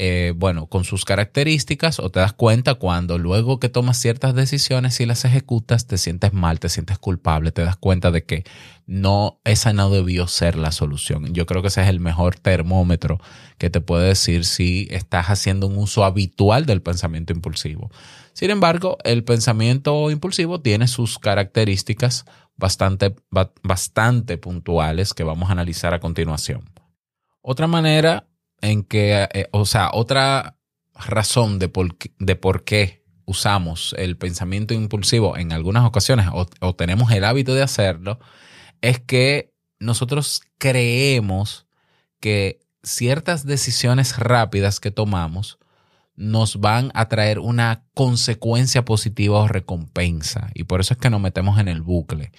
eh, 0.00 0.32
bueno, 0.36 0.68
con 0.68 0.84
sus 0.84 1.04
características 1.04 1.98
o 1.98 2.08
te 2.08 2.20
das 2.20 2.32
cuenta 2.32 2.76
cuando 2.76 3.18
luego 3.18 3.58
que 3.58 3.68
tomas 3.68 3.98
ciertas 3.98 4.32
decisiones 4.32 5.00
y 5.00 5.06
las 5.06 5.24
ejecutas 5.24 5.88
te 5.88 5.98
sientes 5.98 6.32
mal, 6.32 6.60
te 6.60 6.68
sientes 6.68 6.98
culpable, 6.98 7.50
te 7.50 7.64
das 7.64 7.74
cuenta 7.74 8.12
de 8.12 8.22
que 8.22 8.44
no, 8.86 9.40
esa 9.42 9.72
no 9.72 9.90
debió 9.90 10.28
ser 10.28 10.54
la 10.54 10.70
solución. 10.70 11.34
Yo 11.34 11.46
creo 11.46 11.62
que 11.62 11.68
ese 11.68 11.82
es 11.82 11.88
el 11.88 11.98
mejor 11.98 12.36
termómetro 12.36 13.18
que 13.58 13.70
te 13.70 13.80
puede 13.80 14.06
decir 14.06 14.44
si 14.44 14.86
estás 14.92 15.26
haciendo 15.30 15.66
un 15.66 15.76
uso 15.76 16.04
habitual 16.04 16.64
del 16.64 16.80
pensamiento 16.80 17.32
impulsivo. 17.32 17.90
Sin 18.34 18.50
embargo, 18.50 18.98
el 19.02 19.24
pensamiento 19.24 20.12
impulsivo 20.12 20.60
tiene 20.60 20.86
sus 20.86 21.18
características 21.18 22.24
bastante, 22.56 23.16
bastante 23.64 24.38
puntuales 24.38 25.12
que 25.12 25.24
vamos 25.24 25.48
a 25.48 25.54
analizar 25.54 25.92
a 25.92 25.98
continuación. 25.98 26.70
Otra 27.42 27.66
manera 27.66 28.27
en 28.60 28.82
que, 28.82 29.28
eh, 29.32 29.48
o 29.52 29.64
sea, 29.64 29.90
otra 29.92 30.58
razón 30.94 31.58
de 31.58 31.68
por, 31.68 31.96
de 32.18 32.36
por 32.36 32.64
qué 32.64 33.04
usamos 33.28 33.94
el 33.98 34.16
pensamiento 34.16 34.72
impulsivo 34.72 35.36
en 35.36 35.52
algunas 35.52 35.84
ocasiones 35.84 36.28
o, 36.32 36.74
tenemos 36.74 37.12
el 37.12 37.24
hábito 37.24 37.54
de 37.54 37.62
hacerlo, 37.62 38.18
es 38.80 39.00
que 39.00 39.52
nosotros 39.78 40.40
creemos 40.56 41.66
que 42.20 42.60
ciertas 42.82 43.44
decisiones 43.44 44.16
rápidas 44.16 44.80
que 44.80 44.90
tomamos 44.90 45.58
nos 46.16 46.60
van 46.60 46.90
a 46.94 47.08
traer 47.08 47.38
una 47.38 47.84
consecuencia 47.94 48.84
positiva 48.84 49.38
o 49.40 49.46
recompensa. 49.46 50.50
Y 50.54 50.64
por 50.64 50.80
eso 50.80 50.94
es 50.94 50.98
que 50.98 51.10
nos 51.10 51.20
metemos 51.20 51.60
en 51.60 51.68
el 51.68 51.82
bucle. 51.82 52.32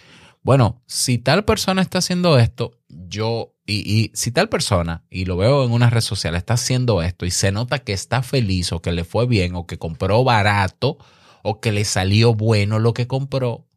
Bueno, 0.49 0.81
si 0.87 1.19
tal 1.19 1.45
persona 1.45 1.83
está 1.83 1.99
haciendo 1.99 2.39
esto, 2.39 2.71
yo 2.87 3.53
y, 3.67 4.09
si 4.15 4.31
tal 4.31 4.49
persona, 4.49 5.03
y 5.11 5.25
lo 5.25 5.37
veo 5.37 5.63
en 5.63 5.71
una 5.71 5.91
red 5.91 6.01
social, 6.01 6.33
está 6.33 6.55
haciendo 6.55 7.03
esto 7.03 7.27
y 7.27 7.29
se 7.29 7.51
nota 7.51 7.77
que 7.77 7.93
está 7.93 8.23
feliz 8.23 8.73
o 8.73 8.81
que 8.81 8.91
le 8.91 9.03
fue 9.03 9.27
bien 9.27 9.53
o 9.53 9.67
que 9.67 9.77
compró 9.77 10.23
barato 10.23 10.97
o 11.43 11.61
que 11.61 11.71
le 11.71 11.85
salió 11.85 12.33
bueno 12.33 12.79
lo 12.79 12.95
que 12.95 13.05
compró, 13.05 13.67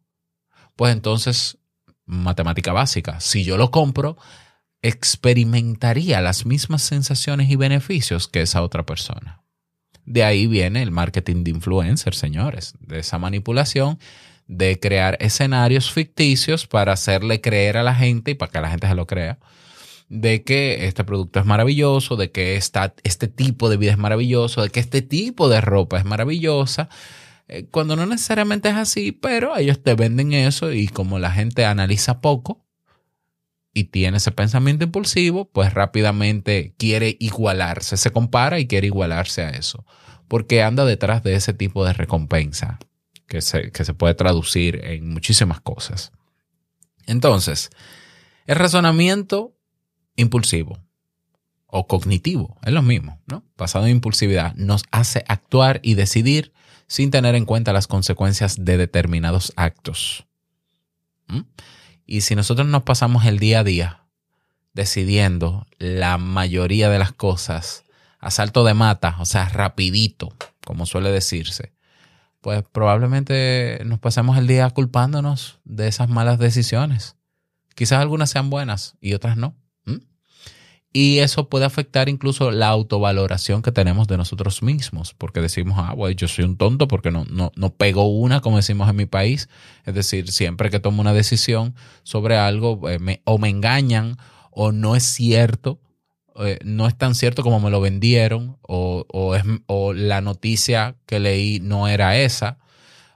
pues 0.75 0.93
entonces, 0.93 1.59
matemática 2.05 2.73
básica, 2.73 3.19
si 3.19 3.43
yo 3.43 3.55
lo 3.55 3.69
compro, 3.69 4.17
experimentaría 4.81 6.21
las 6.21 6.47
mismas 6.47 6.81
sensaciones 6.81 7.51
y 7.51 7.55
beneficios 7.55 8.27
que 8.27 8.41
esa 8.41 8.63
otra 8.63 8.83
persona. 8.83 9.43
De 10.05 10.23
ahí 10.23 10.47
viene 10.47 10.81
el 10.81 10.89
marketing 10.89 11.43
de 11.43 11.51
influencer, 11.51 12.15
señores, 12.15 12.73
de 12.79 12.97
esa 12.97 13.19
manipulación 13.19 13.99
de 14.47 14.79
crear 14.79 15.17
escenarios 15.19 15.91
ficticios 15.91 16.67
para 16.67 16.93
hacerle 16.93 17.41
creer 17.41 17.77
a 17.77 17.83
la 17.83 17.95
gente 17.95 18.31
y 18.31 18.35
para 18.35 18.51
que 18.51 18.61
la 18.61 18.69
gente 18.69 18.87
se 18.87 18.95
lo 18.95 19.07
crea 19.07 19.39
de 20.09 20.43
que 20.43 20.85
este 20.85 21.03
producto 21.03 21.39
es 21.39 21.45
maravilloso, 21.45 22.15
de 22.15 22.31
que 22.31 22.55
esta, 22.55 22.93
este 23.03 23.27
tipo 23.27 23.67
de 23.67 23.77
vida 23.77 23.91
es 23.91 23.97
maravilloso, 23.97 24.61
de 24.61 24.69
que 24.69 24.79
este 24.79 25.01
tipo 25.01 25.49
de 25.49 25.59
ropa 25.59 25.97
es 25.97 26.05
maravillosa, 26.05 26.87
eh, 27.47 27.65
cuando 27.71 27.95
no 27.95 28.05
necesariamente 28.05 28.69
es 28.69 28.75
así, 28.75 29.11
pero 29.11 29.57
ellos 29.57 29.81
te 29.81 29.95
venden 29.95 30.33
eso 30.33 30.71
y 30.71 30.87
como 30.87 31.17
la 31.17 31.31
gente 31.31 31.65
analiza 31.65 32.21
poco 32.21 32.63
y 33.73 33.85
tiene 33.85 34.17
ese 34.17 34.31
pensamiento 34.31 34.85
impulsivo, 34.85 35.49
pues 35.49 35.73
rápidamente 35.73 36.75
quiere 36.77 37.17
igualarse, 37.19 37.97
se 37.97 38.11
compara 38.11 38.59
y 38.59 38.67
quiere 38.67 38.87
igualarse 38.87 39.41
a 39.41 39.49
eso, 39.49 39.83
porque 40.27 40.61
anda 40.61 40.85
detrás 40.85 41.23
de 41.23 41.33
ese 41.33 41.53
tipo 41.53 41.83
de 41.85 41.93
recompensa 41.93 42.77
que 43.27 43.41
se, 43.41 43.71
que 43.71 43.85
se 43.85 43.93
puede 43.93 44.13
traducir 44.13 44.81
en 44.83 45.09
muchísimas 45.09 45.61
cosas. 45.61 46.11
Entonces, 47.05 47.69
el 48.45 48.55
razonamiento 48.55 49.55
impulsivo 50.15 50.79
o 51.67 51.87
cognitivo, 51.87 52.59
es 52.63 52.71
lo 52.71 52.83
mismo, 52.83 53.19
¿no? 53.25 53.43
Basado 53.57 53.85
en 53.85 53.93
impulsividad, 53.93 54.53
nos 54.55 54.83
hace 54.91 55.25
actuar 55.27 55.79
y 55.81 55.95
decidir 55.95 56.53
sin 56.85 57.09
tener 57.09 57.33
en 57.33 57.45
cuenta 57.45 57.73
las 57.73 57.87
consecuencias 57.87 58.63
de 58.63 58.77
determinados 58.77 59.53
actos. 59.55 60.27
¿Mm? 61.27 61.41
Y 62.05 62.21
si 62.21 62.35
nosotros 62.35 62.67
nos 62.67 62.83
pasamos 62.83 63.25
el 63.25 63.39
día 63.39 63.61
a 63.61 63.63
día 63.63 64.05
decidiendo 64.73 65.65
la 65.79 66.19
mayoría 66.19 66.89
de 66.89 66.99
las 66.99 67.11
cosas 67.11 67.83
a 68.19 68.29
salto 68.29 68.63
de 68.63 68.75
mata, 68.75 69.17
o 69.19 69.25
sea, 69.25 69.49
rapidito, 69.49 70.31
como 70.65 70.85
suele 70.85 71.11
decirse, 71.11 71.72
pues 72.43 72.61
probablemente 72.73 73.81
nos 73.85 73.99
pasemos 73.99 74.37
el 74.37 74.47
día 74.47 74.69
culpándonos 74.69 75.61
de 75.63 75.87
esas 75.87 76.09
malas 76.09 76.39
decisiones. 76.39 77.15
Quizás 77.73 78.01
algunas 78.01 78.29
sean 78.29 78.49
buenas 78.49 78.97
y 78.99 79.13
otras 79.13 79.37
no. 79.37 79.55
Y 80.95 81.19
eso 81.19 81.49
puede 81.49 81.65
afectar 81.65 82.07
incluso 82.07 82.51
la 82.51 82.67
autovaloración 82.67 83.63
que 83.63 83.71
tenemos 83.71 84.07
de 84.07 84.17
nosotros 84.17 84.61
mismos, 84.61 85.15
porque 85.15 85.41
decimos, 85.41 85.79
ah, 85.79 85.93
bueno, 85.95 86.15
yo 86.15 86.27
soy 86.27 86.45
un 86.45 86.55
tonto 86.55 86.87
porque 86.87 87.09
no, 87.09 87.25
no, 87.31 87.51
no 87.55 87.73
pego 87.73 88.05
una, 88.05 88.41
como 88.41 88.57
decimos 88.57 88.87
en 88.89 88.97
mi 88.97 89.07
país. 89.07 89.49
Es 89.85 89.95
decir, 89.95 90.29
siempre 90.29 90.69
que 90.69 90.79
tomo 90.79 91.01
una 91.01 91.13
decisión 91.13 91.73
sobre 92.03 92.37
algo, 92.37 92.89
eh, 92.89 93.21
o 93.23 93.37
me 93.39 93.49
engañan, 93.49 94.17
o 94.51 94.71
no 94.71 94.95
es 94.95 95.03
cierto, 95.03 95.79
eh, 96.39 96.59
no 96.63 96.87
es 96.87 96.97
tan 96.97 97.15
cierto 97.15 97.43
como 97.43 97.59
me 97.59 97.69
lo 97.69 97.81
vendieron, 97.81 98.57
o, 98.61 99.05
o, 99.11 99.35
es, 99.35 99.43
o 99.67 99.93
la 99.93 100.21
noticia 100.21 100.95
que 101.05 101.19
leí 101.19 101.59
no 101.59 101.87
era 101.87 102.17
esa. 102.17 102.57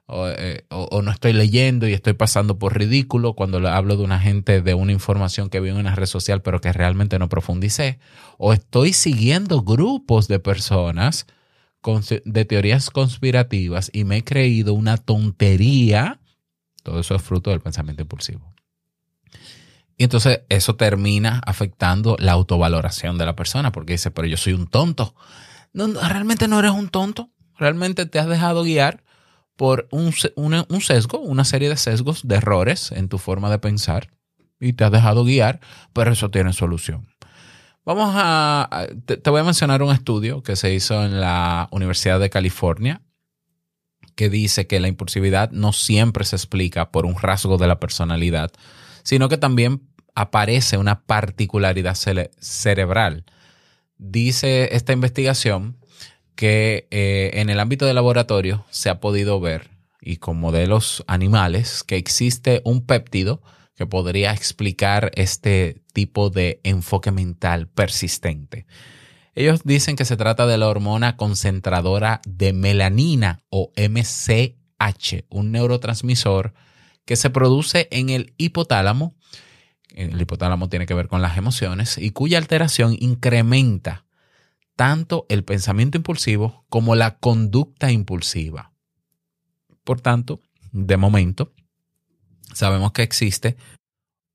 Eh, 0.09 0.63
o, 0.69 1.01
no 1.01 1.11
estoy 1.11 1.33
leyendo 1.33 1.85
y 1.85 1.91
estoy 1.91 2.13
pasando 2.13 2.57
por 2.57 2.77
ridículo 2.77 3.33
cuando 3.33 3.57
hablo 3.67 3.97
de 3.97 4.03
una 4.03 4.21
gente 4.21 4.61
de 4.61 4.73
una 4.73 4.93
información 4.93 5.49
que 5.49 5.59
vi 5.59 5.69
en 5.69 5.75
una 5.75 5.95
red 5.95 6.05
social 6.05 6.41
pero 6.41 6.61
que 6.61 6.71
realmente 6.71 7.19
no 7.19 7.27
profundicé, 7.27 7.99
o 8.37 8.53
estoy 8.53 8.93
siguiendo 8.93 9.63
grupos 9.63 10.29
de 10.29 10.39
personas 10.39 11.27
de 12.25 12.45
teorías 12.45 12.89
conspirativas 12.89 13.89
y 13.93 14.05
me 14.05 14.17
he 14.17 14.23
creído 14.23 14.73
una 14.73 14.97
tontería, 14.97 16.19
todo 16.83 16.99
eso 16.99 17.15
es 17.15 17.21
fruto 17.21 17.49
del 17.49 17.61
pensamiento 17.61 18.01
impulsivo. 18.01 18.53
Y 19.97 20.03
entonces 20.03 20.41
eso 20.49 20.75
termina 20.75 21.41
afectando 21.45 22.15
la 22.19 22.33
autovaloración 22.33 23.17
de 23.17 23.25
la 23.25 23.35
persona 23.35 23.71
porque 23.71 23.93
dice, 23.93 24.11
pero 24.11 24.27
yo 24.27 24.37
soy 24.37 24.53
un 24.53 24.67
tonto. 24.67 25.15
Realmente 25.73 26.47
no 26.47 26.59
eres 26.59 26.71
un 26.71 26.89
tonto, 26.89 27.31
realmente 27.57 28.05
te 28.05 28.19
has 28.19 28.27
dejado 28.27 28.63
guiar 28.63 29.03
por 29.55 29.87
un, 29.91 30.13
sesgo, 30.81 31.19
una 31.19 31.43
serie 31.43 31.67
de 31.67 31.77
sesgos, 31.77 32.27
de 32.27 32.35
errores 32.35 32.91
en 32.91 33.09
tu 33.09 33.17
forma 33.17 33.49
de 33.49 33.59
pensar 33.59 34.11
y 34.59 34.73
te 34.73 34.83
has 34.83 34.91
dejado 34.91 35.23
guiar, 35.23 35.59
pero 35.93 36.11
eso 36.11 36.29
tiene 36.29 36.53
solución. 36.53 37.07
Vamos 37.83 38.13
a, 38.15 38.87
te, 39.05 39.29
voy 39.29 39.41
a 39.41 39.45
mencionar 39.45 39.81
un 39.81 39.93
estudio 39.93 40.43
que 40.43 40.55
se 40.55 40.73
hizo 40.73 41.03
en 41.03 41.19
la 41.19 41.69
Universidad 41.71 42.19
de 42.19 42.29
California 42.29 43.01
que 44.15 44.29
dice 44.29 44.67
que 44.67 44.79
la 44.79 44.87
impulsividad 44.87 45.51
no 45.51 45.73
siempre 45.73 46.25
se 46.25 46.35
explica 46.35 46.91
por 46.91 47.05
un 47.05 47.15
rasgo 47.15 47.57
de 47.57 47.67
la 47.67 47.79
personalidad, 47.79 48.51
sino 49.07 49.29
que 49.29 49.37
también 49.37 49.83
aparece 50.15 50.77
una 50.77 51.05
particularidad 51.05 51.95
cere- 51.95 52.31
cerebral. 52.41 53.23
Dice 53.97 54.75
esta 54.75 54.91
investigación 54.91 55.77
que 56.35 56.89
eh, 56.91 57.31
en 57.35 57.49
el 57.49 57.61
ámbito 57.61 57.85
de 57.85 57.93
laboratorio 57.93 58.65
se 58.69 58.89
ha 58.89 58.99
podido 58.99 59.39
ver, 59.39 59.69
y 60.01 60.17
con 60.17 60.37
modelos 60.37 61.05
animales, 61.07 61.85
que 61.85 61.95
existe 61.95 62.61
un 62.65 62.85
péptido 62.85 63.41
que 63.77 63.85
podría 63.85 64.33
explicar 64.33 65.09
este 65.15 65.81
tipo 65.93 66.29
de 66.29 66.59
enfoque 66.63 67.11
mental 67.11 67.69
persistente. 67.69 68.65
Ellos 69.35 69.61
dicen 69.63 69.95
que 69.95 70.03
se 70.03 70.17
trata 70.17 70.47
de 70.47 70.57
la 70.57 70.67
hormona 70.67 71.15
concentradora 71.15 72.19
de 72.27 72.51
melanina 72.51 73.39
o 73.49 73.71
MCH, 73.77 75.23
un 75.29 75.53
neurotransmisor 75.53 76.53
que 77.07 77.15
se 77.15 77.31
produce 77.31 77.87
en 77.89 78.09
el 78.09 78.33
hipotálamo. 78.37 79.15
El 79.95 80.21
hipotálamo 80.21 80.67
tiene 80.67 80.85
que 80.85 80.93
ver 80.93 81.07
con 81.07 81.21
las 81.21 81.37
emociones 81.37 81.97
y 81.97 82.11
cuya 82.11 82.37
alteración 82.37 82.95
incrementa 82.99 84.05
tanto 84.75 85.25
el 85.29 85.43
pensamiento 85.45 85.97
impulsivo 85.97 86.65
como 86.69 86.95
la 86.95 87.17
conducta 87.17 87.91
impulsiva. 87.91 88.73
Por 89.85 90.01
tanto, 90.01 90.41
de 90.73 90.97
momento, 90.97 91.53
sabemos 92.53 92.91
que 92.91 93.03
existe 93.03 93.55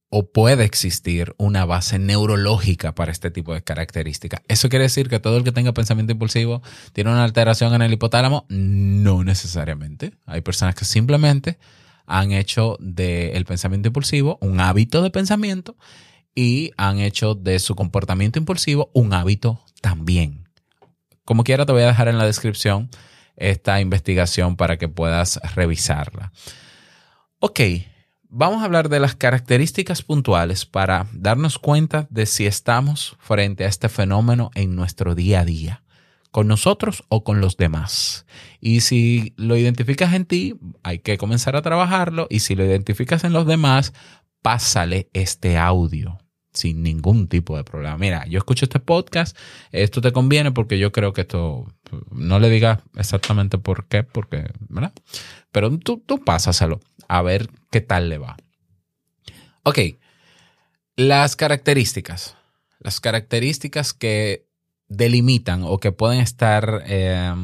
o 0.08 0.32
puede 0.32 0.64
existir 0.64 1.34
una 1.36 1.66
base 1.66 1.98
neurológica 1.98 2.94
para 2.94 3.12
este 3.12 3.30
tipo 3.30 3.52
de 3.52 3.62
características. 3.62 4.40
¿Eso 4.48 4.70
quiere 4.70 4.84
decir 4.84 5.10
que 5.10 5.20
todo 5.20 5.36
el 5.36 5.44
que 5.44 5.52
tenga 5.52 5.72
pensamiento 5.72 6.12
impulsivo 6.12 6.62
tiene 6.94 7.10
una 7.10 7.24
alteración 7.24 7.74
en 7.74 7.82
el 7.82 7.92
hipotálamo? 7.92 8.46
No 8.48 9.24
necesariamente. 9.24 10.14
Hay 10.24 10.40
personas 10.40 10.74
que 10.74 10.86
simplemente 10.86 11.58
han 12.06 12.32
hecho 12.32 12.76
del 12.80 13.44
pensamiento 13.44 13.88
impulsivo 13.88 14.38
un 14.40 14.60
hábito 14.60 15.02
de 15.02 15.10
pensamiento 15.10 15.76
y 16.34 16.72
han 16.76 16.98
hecho 16.98 17.34
de 17.34 17.58
su 17.58 17.74
comportamiento 17.74 18.38
impulsivo 18.38 18.90
un 18.94 19.12
hábito 19.12 19.64
también. 19.80 20.48
Como 21.24 21.44
quiera, 21.44 21.66
te 21.66 21.72
voy 21.72 21.82
a 21.82 21.86
dejar 21.86 22.08
en 22.08 22.18
la 22.18 22.26
descripción 22.26 22.90
esta 23.36 23.80
investigación 23.80 24.56
para 24.56 24.76
que 24.76 24.88
puedas 24.88 25.40
revisarla. 25.54 26.32
Ok, 27.38 27.60
vamos 28.28 28.62
a 28.62 28.64
hablar 28.64 28.88
de 28.88 29.00
las 29.00 29.14
características 29.14 30.02
puntuales 30.02 30.66
para 30.66 31.06
darnos 31.12 31.58
cuenta 31.58 32.06
de 32.10 32.26
si 32.26 32.46
estamos 32.46 33.16
frente 33.18 33.64
a 33.64 33.68
este 33.68 33.88
fenómeno 33.88 34.50
en 34.54 34.74
nuestro 34.74 35.14
día 35.14 35.40
a 35.40 35.44
día, 35.44 35.81
con 36.32 36.48
nosotros 36.48 37.04
o 37.08 37.22
con 37.22 37.40
los 37.40 37.56
demás. 37.56 38.26
Y 38.60 38.80
si 38.80 39.34
lo 39.36 39.56
identificas 39.56 40.14
en 40.14 40.24
ti, 40.24 40.56
hay 40.82 40.98
que 40.98 41.18
comenzar 41.18 41.54
a 41.54 41.62
trabajarlo 41.62 42.26
y 42.30 42.40
si 42.40 42.56
lo 42.56 42.64
identificas 42.64 43.22
en 43.22 43.32
los 43.32 43.46
demás, 43.46 43.92
pásale 44.40 45.08
este 45.12 45.58
audio 45.58 46.18
sin 46.52 46.82
ningún 46.82 47.28
tipo 47.28 47.56
de 47.56 47.64
problema. 47.64 47.96
Mira, 47.96 48.26
yo 48.26 48.38
escucho 48.38 48.64
este 48.64 48.80
podcast, 48.80 49.36
esto 49.70 50.00
te 50.00 50.12
conviene 50.12 50.52
porque 50.52 50.78
yo 50.78 50.90
creo 50.90 51.12
que 51.12 51.22
esto, 51.22 51.66
no 52.10 52.40
le 52.40 52.50
digas 52.50 52.80
exactamente 52.96 53.58
por 53.58 53.86
qué, 53.86 54.02
porque, 54.02 54.50
¿verdad? 54.68 54.92
Pero 55.50 55.78
tú, 55.78 56.02
tú 56.04 56.22
pásaselo 56.24 56.80
a 57.08 57.22
ver 57.22 57.50
qué 57.70 57.80
tal 57.80 58.08
le 58.08 58.18
va. 58.18 58.36
Ok, 59.64 59.78
las 60.96 61.36
características. 61.36 62.36
Las 62.80 63.00
características 63.00 63.92
que 63.92 64.46
delimitan 64.96 65.62
o 65.64 65.78
que 65.78 65.92
pueden 65.92 66.20
estar 66.20 66.82
eh, 66.86 67.34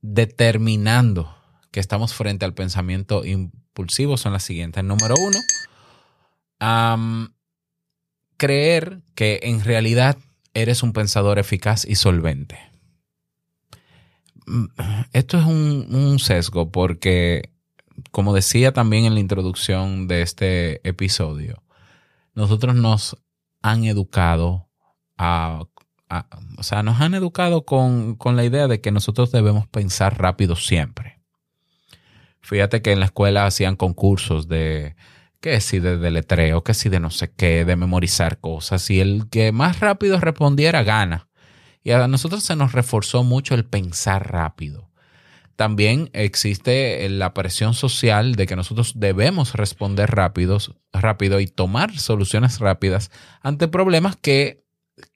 determinando 0.00 1.34
que 1.70 1.80
estamos 1.80 2.14
frente 2.14 2.44
al 2.44 2.54
pensamiento 2.54 3.24
impulsivo 3.24 4.16
son 4.16 4.32
las 4.32 4.42
siguientes. 4.42 4.82
Número 4.82 5.14
uno, 5.18 5.38
creer 8.36 9.02
que 9.14 9.40
en 9.42 9.62
realidad 9.62 10.18
eres 10.54 10.82
un 10.82 10.92
pensador 10.92 11.38
eficaz 11.38 11.84
y 11.84 11.94
solvente. 11.94 12.58
Esto 15.12 15.38
es 15.38 15.46
un, 15.46 15.86
un 15.94 16.18
sesgo 16.18 16.72
porque 16.72 17.52
como 18.10 18.34
decía 18.34 18.72
también 18.72 19.04
en 19.04 19.14
la 19.14 19.20
introducción 19.20 20.08
de 20.08 20.22
este 20.22 20.86
episodio, 20.88 21.62
nosotros 22.34 22.74
nos 22.74 23.16
han 23.62 23.84
educado 23.84 24.68
a, 25.16 25.64
o 26.58 26.62
sea, 26.62 26.82
nos 26.82 27.00
han 27.00 27.14
educado 27.14 27.64
con, 27.64 28.16
con, 28.16 28.36
la 28.36 28.44
idea 28.44 28.68
de 28.68 28.80
que 28.80 28.90
nosotros 28.90 29.30
debemos 29.32 29.66
pensar 29.68 30.18
rápido 30.18 30.56
siempre. 30.56 31.20
Fíjate 32.40 32.82
que 32.82 32.92
en 32.92 33.00
la 33.00 33.06
escuela 33.06 33.46
hacían 33.46 33.76
concursos 33.76 34.48
de 34.48 34.96
que 35.40 35.60
si 35.60 35.78
de 35.78 35.98
deletreo, 35.98 36.64
que 36.64 36.74
si 36.74 36.88
de 36.88 37.00
no 37.00 37.10
sé 37.10 37.32
qué, 37.32 37.64
de 37.64 37.76
memorizar 37.76 38.40
cosas, 38.40 38.90
y 38.90 39.00
el 39.00 39.28
que 39.30 39.52
más 39.52 39.80
rápido 39.80 40.20
respondiera 40.20 40.82
gana. 40.82 41.28
Y 41.82 41.92
a 41.92 42.08
nosotros 42.08 42.42
se 42.42 42.56
nos 42.56 42.72
reforzó 42.72 43.24
mucho 43.24 43.54
el 43.54 43.64
pensar 43.64 44.30
rápido 44.32 44.90
también 45.60 46.08
existe 46.14 47.06
la 47.10 47.34
presión 47.34 47.74
social 47.74 48.34
de 48.34 48.46
que 48.46 48.56
nosotros 48.56 48.94
debemos 48.96 49.52
responder 49.52 50.08
rápido 50.10 51.38
y 51.38 51.46
tomar 51.48 51.98
soluciones 51.98 52.60
rápidas 52.60 53.10
ante 53.42 53.68
problemas 53.68 54.16
que 54.16 54.64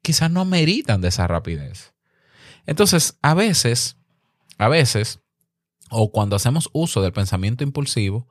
quizás 0.02 0.30
no 0.30 0.44
meritan 0.44 1.00
de 1.00 1.08
esa 1.08 1.26
rapidez. 1.26 1.94
Entonces, 2.66 3.18
a 3.22 3.34
veces, 3.34 3.96
a 4.58 4.68
veces, 4.68 5.20
o 5.90 6.10
cuando 6.10 6.36
hacemos 6.36 6.70
uso 6.72 7.02
del 7.02 7.12
pensamiento 7.12 7.64
impulsivo, 7.64 8.28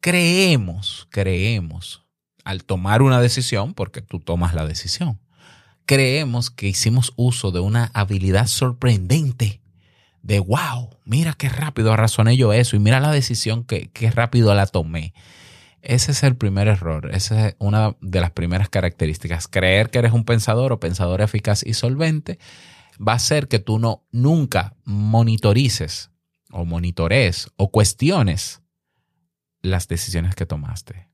creemos, 0.00 1.06
creemos, 1.10 2.04
al 2.44 2.64
tomar 2.64 3.02
una 3.02 3.20
decisión, 3.20 3.74
porque 3.74 4.02
tú 4.02 4.18
tomas 4.18 4.54
la 4.54 4.66
decisión, 4.66 5.20
creemos 5.86 6.50
que 6.50 6.68
hicimos 6.68 7.12
uso 7.16 7.52
de 7.52 7.60
una 7.60 7.90
habilidad 7.94 8.46
sorprendente 8.46 9.60
de 10.22 10.38
wow, 10.38 10.90
mira 11.04 11.34
qué 11.34 11.48
rápido 11.48 11.96
razoné 11.96 12.36
yo 12.36 12.52
eso 12.52 12.76
y 12.76 12.78
mira 12.78 13.00
la 13.00 13.10
decisión 13.10 13.64
que, 13.64 13.90
qué 13.90 14.10
rápido 14.10 14.54
la 14.54 14.66
tomé. 14.66 15.14
Ese 15.82 16.12
es 16.12 16.22
el 16.22 16.36
primer 16.36 16.68
error, 16.68 17.10
esa 17.12 17.48
es 17.48 17.56
una 17.58 17.96
de 18.00 18.20
las 18.20 18.30
primeras 18.30 18.68
características. 18.68 19.48
Creer 19.48 19.90
que 19.90 19.98
eres 19.98 20.12
un 20.12 20.24
pensador 20.24 20.72
o 20.72 20.78
pensador 20.78 21.20
eficaz 21.20 21.64
y 21.66 21.74
solvente 21.74 22.38
va 22.96 23.12
a 23.12 23.16
hacer 23.16 23.48
que 23.48 23.58
tú 23.58 23.80
no 23.80 24.04
nunca 24.12 24.76
monitorices 24.84 26.10
o 26.52 26.64
monitores 26.64 27.48
o 27.56 27.72
cuestiones 27.72 28.62
las 29.60 29.88
decisiones 29.88 30.36
que 30.36 30.46
tomaste. 30.46 31.08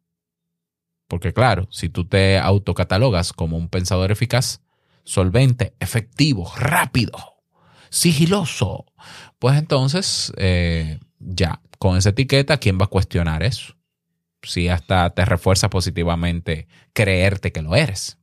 Porque 1.06 1.32
claro, 1.32 1.66
si 1.70 1.88
tú 1.88 2.04
te 2.04 2.38
autocatalogas 2.38 3.32
como 3.32 3.56
un 3.56 3.70
pensador 3.70 4.12
eficaz, 4.12 4.60
solvente, 5.04 5.74
efectivo, 5.80 6.52
rápido, 6.56 7.38
sigiloso, 7.88 8.84
pues 9.38 9.56
entonces 9.56 10.30
eh, 10.36 11.00
ya, 11.18 11.62
con 11.78 11.96
esa 11.96 12.10
etiqueta, 12.10 12.58
¿quién 12.58 12.78
va 12.78 12.84
a 12.84 12.88
cuestionar 12.88 13.42
eso? 13.42 13.77
Si 14.42 14.68
hasta 14.68 15.10
te 15.10 15.24
refuerza 15.24 15.70
positivamente 15.70 16.68
creerte 16.92 17.52
que 17.52 17.62
lo 17.62 17.74
eres. 17.74 18.18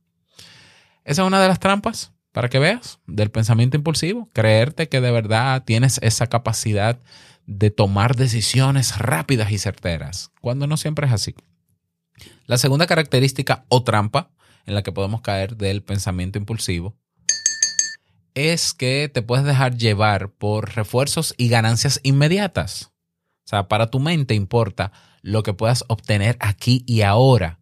Esa 1.04 1.22
es 1.22 1.26
una 1.26 1.40
de 1.40 1.48
las 1.48 1.60
trampas, 1.60 2.12
para 2.32 2.48
que 2.48 2.58
veas, 2.58 2.98
del 3.06 3.30
pensamiento 3.30 3.76
impulsivo, 3.76 4.28
creerte 4.32 4.88
que 4.88 5.00
de 5.00 5.10
verdad 5.10 5.62
tienes 5.64 5.98
esa 6.02 6.26
capacidad 6.26 6.98
de 7.46 7.70
tomar 7.70 8.16
decisiones 8.16 8.98
rápidas 8.98 9.52
y 9.52 9.58
certeras, 9.58 10.32
cuando 10.40 10.66
no 10.66 10.76
siempre 10.76 11.06
es 11.06 11.12
así. 11.12 11.34
La 12.46 12.58
segunda 12.58 12.86
característica 12.86 13.64
o 13.68 13.84
trampa 13.84 14.30
en 14.66 14.74
la 14.74 14.82
que 14.82 14.92
podemos 14.92 15.20
caer 15.20 15.56
del 15.56 15.82
pensamiento 15.82 16.38
impulsivo 16.38 16.96
es 18.34 18.74
que 18.74 19.10
te 19.12 19.22
puedes 19.22 19.46
dejar 19.46 19.76
llevar 19.76 20.30
por 20.30 20.74
refuerzos 20.74 21.34
y 21.38 21.48
ganancias 21.48 22.00
inmediatas. 22.02 22.92
O 23.44 23.48
sea, 23.48 23.68
para 23.68 23.86
tu 23.86 23.98
mente 23.98 24.34
importa 24.34 24.92
lo 25.26 25.42
que 25.42 25.54
puedas 25.54 25.84
obtener 25.88 26.36
aquí 26.38 26.84
y 26.86 27.02
ahora. 27.02 27.58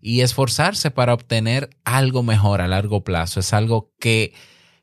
Y 0.00 0.22
esforzarse 0.22 0.90
para 0.90 1.12
obtener 1.12 1.68
algo 1.84 2.22
mejor 2.22 2.62
a 2.62 2.68
largo 2.68 3.04
plazo 3.04 3.38
es 3.38 3.52
algo 3.52 3.92
que, 4.00 4.32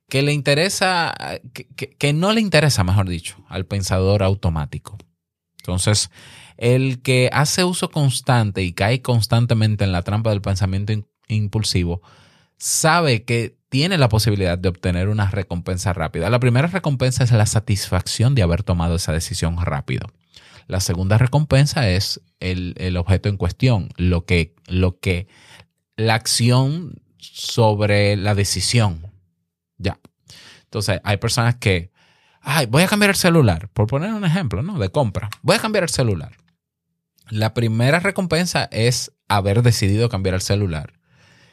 que 0.08 0.22
le 0.22 0.32
interesa, 0.32 1.14
que, 1.54 1.66
que, 1.66 2.14
no 2.14 2.32
le 2.32 2.40
interesa, 2.40 2.84
mejor 2.84 3.10
dicho, 3.10 3.44
al 3.50 3.66
pensador 3.66 4.22
automático. 4.22 4.98
Entonces, 5.58 6.12
el 6.58 7.02
que 7.02 7.32
hace 7.34 7.64
uso 7.64 7.90
constante 7.90 8.62
y 8.62 8.74
cae 8.74 9.02
constantemente 9.02 9.84
en 9.84 9.92
la 9.92 10.04
trampa 10.04 10.30
del 10.30 10.42
pensamiento 10.42 10.94
impulsivo, 11.28 12.02
sabe 12.58 13.24
que 13.24 13.58
tiene 13.70 13.98
la 13.98 14.08
posibilidad 14.08 14.58
de 14.58 14.70
obtener 14.70 15.10
una 15.10 15.32
recompensa 15.32 15.94
rápida. 15.94 16.30
La 16.30 16.40
primera 16.40 16.68
recompensa 16.68 17.24
es 17.24 17.32
la 17.32 17.48
satisfacción 17.48 18.36
de 18.36 18.44
haber 18.44 18.62
tomado 18.62 18.98
esa 18.98 19.14
decisión 19.14 19.58
rápido. 19.60 20.08
La 20.70 20.82
segunda 20.82 21.18
recompensa 21.18 21.90
es 21.90 22.22
el, 22.40 22.96
objeto 22.96 23.28
en 23.28 23.38
cuestión, 23.38 23.90
lo 23.98 24.26
que, 24.26 24.54
lo 24.68 25.00
que, 25.00 25.28
la 25.98 26.14
acción 26.14 27.02
sobre 27.18 28.16
la 28.16 28.36
decisión. 28.36 29.12
Ya. 29.80 30.00
Entonces, 30.66 31.02
hay 31.04 31.18
personas 31.18 31.56
que, 31.56 31.90
ay, 32.40 32.68
voy 32.68 32.84
a 32.84 32.88
cambiar 32.88 33.10
el 33.10 33.16
celular, 33.16 33.70
por 33.70 33.88
poner 33.88 34.14
un 34.14 34.26
ejemplo, 34.26 34.62
¿no? 34.62 34.78
De 34.78 34.90
compra. 34.90 35.32
Voy 35.42 35.56
a 35.56 35.60
cambiar 35.60 35.86
el 35.86 35.90
celular. 35.90 36.38
La 37.32 37.56
primera 37.56 38.00
recompensa 38.00 38.70
es 38.72 39.12
haber 39.28 39.64
decidido 39.64 40.08
cambiar 40.08 40.36
el 40.36 40.42
celular. 40.42 40.94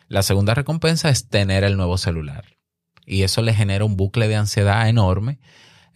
La 0.09 0.23
segunda 0.23 0.53
recompensa 0.53 1.09
es 1.09 1.31
tener 1.31 1.65
el 1.65 1.79
nuevo 1.79 1.97
celular. 1.97 2.45
Y 3.07 3.23
eso 3.23 3.41
le 3.41 3.55
genera 3.55 3.87
un 3.87 3.97
bucle 3.97 4.29
de 4.29 4.37
ansiedad 4.37 4.87
enorme. 4.91 5.39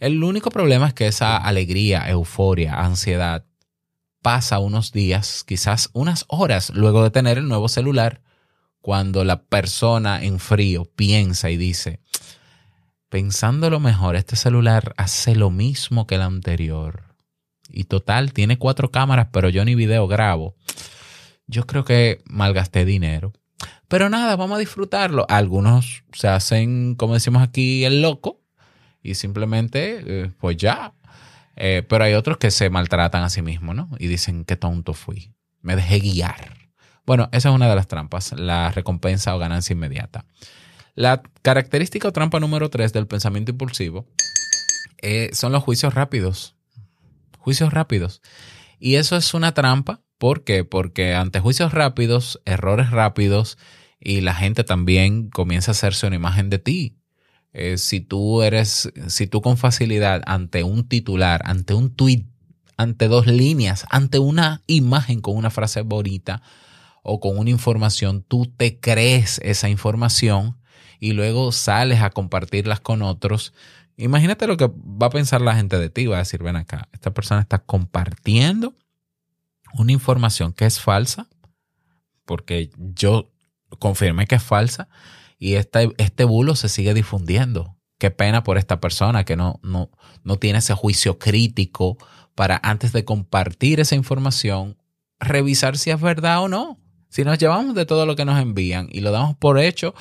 El 0.01 0.23
único 0.23 0.49
problema 0.49 0.87
es 0.87 0.95
que 0.95 1.05
esa 1.05 1.37
alegría, 1.37 2.09
euforia, 2.09 2.73
ansiedad 2.81 3.45
pasa 4.23 4.57
unos 4.57 4.91
días, 4.91 5.43
quizás 5.43 5.91
unas 5.93 6.25
horas 6.27 6.71
luego 6.71 7.03
de 7.03 7.11
tener 7.11 7.37
el 7.37 7.47
nuevo 7.47 7.69
celular, 7.69 8.23
cuando 8.81 9.23
la 9.23 9.43
persona 9.43 10.23
en 10.23 10.39
frío 10.39 10.85
piensa 10.85 11.51
y 11.51 11.57
dice, 11.57 11.99
pensándolo 13.09 13.79
mejor, 13.79 14.15
este 14.15 14.35
celular 14.35 14.95
hace 14.97 15.35
lo 15.35 15.51
mismo 15.51 16.07
que 16.07 16.15
el 16.15 16.23
anterior. 16.23 17.13
Y 17.69 17.83
total, 17.83 18.33
tiene 18.33 18.57
cuatro 18.57 18.89
cámaras, 18.89 19.27
pero 19.31 19.49
yo 19.49 19.63
ni 19.65 19.75
video 19.75 20.07
grabo. 20.07 20.55
Yo 21.45 21.67
creo 21.67 21.85
que 21.85 22.23
malgasté 22.25 22.85
dinero. 22.85 23.33
Pero 23.87 24.09
nada, 24.09 24.35
vamos 24.35 24.55
a 24.55 24.59
disfrutarlo. 24.59 25.27
Algunos 25.29 26.05
se 26.11 26.27
hacen, 26.27 26.95
como 26.95 27.13
decimos 27.13 27.43
aquí, 27.43 27.85
el 27.85 28.01
loco. 28.01 28.40
Y 29.01 29.15
simplemente, 29.15 30.03
eh, 30.05 30.31
pues 30.39 30.57
ya, 30.57 30.93
eh, 31.55 31.83
pero 31.87 32.03
hay 32.03 32.13
otros 32.13 32.37
que 32.37 32.51
se 32.51 32.69
maltratan 32.69 33.23
a 33.23 33.29
sí 33.29 33.41
mismos, 33.41 33.75
¿no? 33.75 33.89
Y 33.99 34.07
dicen, 34.07 34.45
qué 34.45 34.55
tonto 34.55 34.93
fui. 34.93 35.33
Me 35.61 35.75
dejé 35.75 35.99
guiar. 35.99 36.57
Bueno, 37.05 37.29
esa 37.31 37.49
es 37.49 37.55
una 37.55 37.69
de 37.69 37.75
las 37.75 37.87
trampas, 37.87 38.31
la 38.33 38.71
recompensa 38.71 39.35
o 39.35 39.39
ganancia 39.39 39.73
inmediata. 39.73 40.25
La 40.93 41.21
característica 41.41 42.07
o 42.07 42.11
trampa 42.11 42.39
número 42.39 42.69
tres 42.69 42.93
del 42.93 43.07
pensamiento 43.07 43.51
impulsivo 43.51 44.07
eh, 45.01 45.29
son 45.33 45.51
los 45.51 45.63
juicios 45.63 45.93
rápidos. 45.93 46.55
Juicios 47.37 47.73
rápidos. 47.73 48.21
Y 48.79 48.95
eso 48.95 49.15
es 49.15 49.33
una 49.33 49.53
trampa. 49.53 50.01
¿Por 50.17 50.43
qué? 50.43 50.63
Porque 50.63 51.15
ante 51.15 51.39
juicios 51.39 51.73
rápidos, 51.73 52.41
errores 52.45 52.91
rápidos, 52.91 53.57
y 53.99 54.21
la 54.21 54.33
gente 54.33 54.63
también 54.63 55.29
comienza 55.29 55.71
a 55.71 55.73
hacerse 55.73 56.07
una 56.07 56.15
imagen 56.15 56.49
de 56.49 56.59
ti. 56.59 56.97
Eh, 57.53 57.77
si 57.77 57.99
tú 57.99 58.43
eres, 58.43 58.91
si 59.07 59.27
tú 59.27 59.41
con 59.41 59.57
facilidad 59.57 60.21
ante 60.25 60.63
un 60.63 60.87
titular, 60.87 61.41
ante 61.45 61.73
un 61.73 61.93
tweet, 61.93 62.25
ante 62.77 63.07
dos 63.07 63.27
líneas, 63.27 63.85
ante 63.89 64.19
una 64.19 64.61
imagen 64.67 65.21
con 65.21 65.35
una 65.35 65.49
frase 65.49 65.81
bonita 65.81 66.41
o 67.03 67.19
con 67.19 67.37
una 67.37 67.49
información, 67.49 68.23
tú 68.23 68.45
te 68.45 68.79
crees 68.79 69.39
esa 69.43 69.69
información 69.69 70.57
y 70.99 71.13
luego 71.13 71.51
sales 71.51 72.01
a 72.01 72.09
compartirlas 72.09 72.79
con 72.79 73.01
otros. 73.01 73.53
Imagínate 73.97 74.47
lo 74.47 74.55
que 74.55 74.67
va 74.67 75.07
a 75.07 75.11
pensar 75.11 75.41
la 75.41 75.55
gente 75.55 75.77
de 75.77 75.89
ti, 75.89 76.05
va 76.05 76.17
a 76.17 76.19
decir, 76.19 76.41
ven 76.41 76.55
acá, 76.55 76.87
esta 76.93 77.13
persona 77.13 77.41
está 77.41 77.59
compartiendo 77.59 78.73
una 79.73 79.91
información 79.91 80.53
que 80.53 80.65
es 80.65 80.79
falsa, 80.79 81.27
porque 82.25 82.69
yo 82.77 83.31
confirmé 83.79 84.27
que 84.27 84.35
es 84.35 84.43
falsa, 84.43 84.87
y 85.41 85.55
este, 85.55 85.91
este 85.97 86.23
bulo 86.23 86.55
se 86.55 86.69
sigue 86.69 86.93
difundiendo. 86.93 87.75
Qué 87.97 88.11
pena 88.11 88.43
por 88.43 88.59
esta 88.59 88.79
persona 88.79 89.25
que 89.25 89.35
no, 89.35 89.59
no, 89.63 89.89
no 90.23 90.37
tiene 90.37 90.59
ese 90.59 90.75
juicio 90.75 91.17
crítico 91.17 91.97
para 92.35 92.59
antes 92.61 92.93
de 92.93 93.05
compartir 93.05 93.79
esa 93.79 93.95
información, 93.95 94.77
revisar 95.19 95.79
si 95.79 95.89
es 95.89 95.99
verdad 95.99 96.43
o 96.43 96.47
no. 96.47 96.79
Si 97.09 97.23
nos 97.23 97.39
llevamos 97.39 97.73
de 97.73 97.87
todo 97.87 98.05
lo 98.05 98.15
que 98.15 98.23
nos 98.23 98.39
envían 98.39 98.87
y 98.91 98.99
lo 98.99 99.09
damos 99.09 99.35
por 99.35 99.57
hecho, 99.57 99.95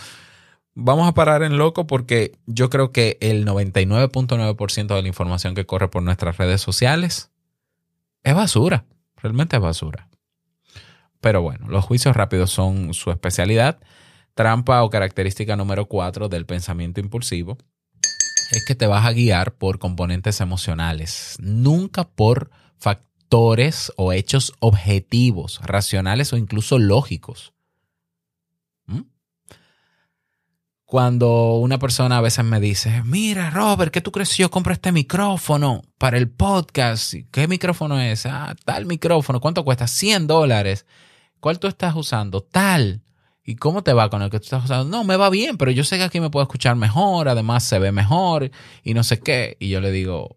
vamos 0.74 1.08
a 1.08 1.14
parar 1.14 1.42
en 1.42 1.56
loco 1.56 1.86
porque 1.86 2.38
yo 2.44 2.68
creo 2.68 2.92
que 2.92 3.16
el 3.22 3.46
99.9% 3.46 4.94
de 4.94 5.02
la 5.02 5.08
información 5.08 5.54
que 5.54 5.64
corre 5.64 5.88
por 5.88 6.02
nuestras 6.02 6.36
redes 6.36 6.60
sociales 6.60 7.30
es 8.24 8.34
basura, 8.34 8.84
realmente 9.16 9.56
es 9.56 9.62
basura. 9.62 10.10
Pero 11.22 11.40
bueno, 11.40 11.66
los 11.68 11.82
juicios 11.82 12.14
rápidos 12.14 12.50
son 12.50 12.92
su 12.92 13.10
especialidad. 13.10 13.80
Trampa 14.40 14.82
o 14.84 14.88
característica 14.88 15.54
número 15.54 15.84
cuatro 15.84 16.30
del 16.30 16.46
pensamiento 16.46 16.98
impulsivo 16.98 17.58
es 18.52 18.64
que 18.64 18.74
te 18.74 18.86
vas 18.86 19.04
a 19.04 19.12
guiar 19.12 19.52
por 19.52 19.78
componentes 19.78 20.40
emocionales, 20.40 21.36
nunca 21.40 22.08
por 22.08 22.50
factores 22.78 23.92
o 23.98 24.14
hechos 24.14 24.54
objetivos, 24.60 25.60
racionales 25.62 26.32
o 26.32 26.38
incluso 26.38 26.78
lógicos. 26.78 27.52
¿Mm? 28.86 29.02
Cuando 30.86 31.56
una 31.56 31.78
persona 31.78 32.16
a 32.16 32.22
veces 32.22 32.42
me 32.42 32.60
dice, 32.60 33.02
mira 33.04 33.50
Robert, 33.50 33.92
¿qué 33.92 34.00
tú 34.00 34.10
crees 34.10 34.30
si 34.30 34.40
yo 34.40 34.50
compro 34.50 34.72
este 34.72 34.90
micrófono 34.90 35.82
para 35.98 36.16
el 36.16 36.30
podcast? 36.30 37.12
¿Qué 37.30 37.46
micrófono 37.46 38.00
es? 38.00 38.24
Ah, 38.24 38.56
tal 38.64 38.86
micrófono, 38.86 39.38
¿cuánto 39.38 39.66
cuesta? 39.66 39.86
100 39.86 40.26
dólares. 40.26 40.86
¿Cuál 41.40 41.58
tú 41.58 41.68
estás 41.68 41.94
usando? 41.94 42.40
Tal. 42.40 43.02
¿Y 43.44 43.56
cómo 43.56 43.82
te 43.82 43.92
va 43.92 44.10
con 44.10 44.22
el 44.22 44.30
que 44.30 44.38
tú 44.38 44.44
estás 44.44 44.64
usando? 44.64 44.84
No, 44.84 45.04
me 45.04 45.16
va 45.16 45.30
bien, 45.30 45.56
pero 45.56 45.70
yo 45.70 45.82
sé 45.84 45.96
que 45.96 46.04
aquí 46.04 46.20
me 46.20 46.30
puedo 46.30 46.42
escuchar 46.42 46.76
mejor, 46.76 47.28
además 47.28 47.64
se 47.64 47.78
ve 47.78 47.90
mejor 47.90 48.50
y 48.84 48.94
no 48.94 49.02
sé 49.02 49.20
qué. 49.20 49.56
Y 49.58 49.70
yo 49.70 49.80
le 49.80 49.90
digo, 49.90 50.36